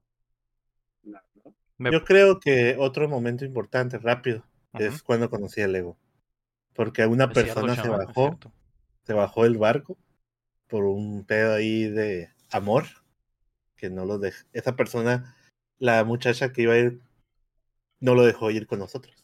Me- 1.78 1.92
Yo 1.92 2.04
creo 2.04 2.40
que 2.40 2.76
otro 2.80 3.10
momento 3.10 3.44
importante, 3.46 3.98
rápido, 3.98 4.46
es 4.74 5.02
cuando 5.02 5.30
conocí 5.30 5.62
el 5.62 5.72
Lego. 5.72 5.98
Porque 6.74 7.06
una 7.06 7.26
Es 7.26 7.34
cierto, 7.34 7.54
persona 7.62 7.76
se 7.76 7.82
Cham, 7.82 7.98
bajó, 7.98 8.40
se 9.04 9.14
bajó 9.14 9.46
el 9.46 9.58
barco 9.58 9.98
por 10.68 10.86
un 10.86 11.26
pedo 11.26 11.54
ahí 11.56 11.86
de 11.90 12.30
amor, 12.52 12.86
que 13.76 13.90
no 13.90 14.06
lo 14.06 14.20
dejó. 14.20 14.46
Esa 14.54 14.76
persona, 14.76 15.36
la 15.80 16.04
muchacha 16.04 16.54
que 16.54 16.62
iba 16.64 16.74
a 16.74 16.78
ir, 16.78 17.02
no 18.02 18.16
lo 18.16 18.24
dejó 18.24 18.52
ir 18.52 18.68
con 18.68 18.80
nosotros. 18.80 19.16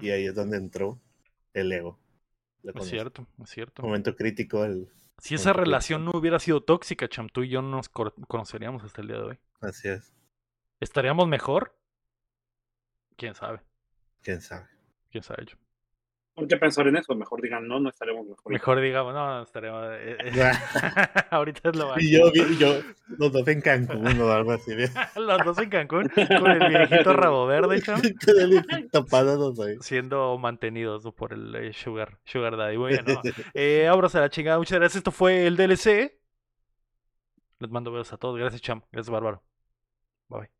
Y 0.00 0.10
ahí 0.10 0.26
es 0.26 0.34
donde 0.34 0.56
entró 0.56 0.98
el 1.52 1.68
Lego. 1.68 1.98
Lo 2.62 2.72
Es 2.72 2.88
cierto, 2.88 3.26
es 3.42 3.50
cierto. 3.50 3.82
Momento 3.82 4.16
crítico, 4.16 4.64
el, 4.64 4.88
Si 5.18 5.34
esa 5.34 5.52
relación 5.52 6.00
crítico. 6.00 6.12
no 6.12 6.18
hubiera 6.18 6.38
sido 6.38 6.62
tóxica, 6.62 7.08
Cham, 7.08 7.28
tú 7.28 7.42
y 7.42 7.48
yo 7.50 7.62
no 7.62 7.70
nos 7.70 7.88
conoceríamos 7.88 8.82
hasta 8.84 9.02
el 9.02 9.08
día 9.08 9.18
de 9.18 9.22
hoy. 9.24 9.38
así 9.60 9.88
es, 9.88 10.12
¿Estaríamos 10.80 11.28
mejor? 11.28 11.76
¿Quién 13.16 13.34
sabe? 13.34 13.60
quién 14.22 14.40
sabe. 14.40 14.66
¿Quién 15.10 15.22
sabe? 15.22 15.46
Cham? 15.46 15.58
¿Por 16.40 16.48
qué 16.48 16.56
pensar 16.56 16.86
en 16.88 16.96
eso? 16.96 17.14
Mejor 17.14 17.40
digan, 17.42 17.68
no, 17.68 17.78
no 17.80 17.88
estaremos 17.90 18.26
mejor. 18.26 18.52
Mejor 18.52 18.80
digamos, 18.80 19.14
no, 19.14 19.26
no 19.36 19.42
estaríamos... 19.42 19.86
eh, 19.92 20.16
eh, 20.24 20.52
Ahorita 21.30 21.68
es 21.70 21.76
lo 21.76 21.98
Y 22.00 22.10
yo, 22.12 22.30
vi- 22.32 22.56
yo, 22.58 22.80
los 23.18 23.32
dos 23.32 23.46
en 23.48 23.60
Cancún 23.60 24.20
o 24.20 24.32
algo 24.32 24.52
así, 24.52 24.74
bien. 24.74 24.90
Los 25.16 25.44
dos 25.44 25.58
en 25.58 25.70
Cancún 25.70 26.08
con 26.08 26.50
el 26.50 26.68
viejito 26.68 27.12
rabo 27.12 27.46
verde, 27.46 27.80
tapados 28.90 29.60
ahí. 29.60 29.76
siendo 29.80 30.36
mantenidos 30.38 31.04
por 31.14 31.32
el 31.32 31.54
eh, 31.54 31.72
Sugar, 31.72 32.18
Sugar 32.24 32.56
Daddy. 32.56 32.78
Muy 32.78 32.92
bien, 32.92 33.04
¿no? 33.06 33.20
Eh, 33.54 33.86
abros 33.88 34.14
a 34.14 34.20
la 34.20 34.30
chingada. 34.30 34.58
Muchas 34.58 34.78
gracias. 34.78 34.96
Esto 34.98 35.12
fue 35.12 35.46
el 35.46 35.56
DLC. 35.56 36.18
Les 37.58 37.70
mando 37.70 37.92
besos 37.92 38.12
a 38.14 38.16
todos. 38.16 38.38
Gracias, 38.38 38.62
Cham. 38.62 38.82
Gracias, 38.90 39.10
Bárbaro. 39.10 39.42
Bye. 40.28 40.59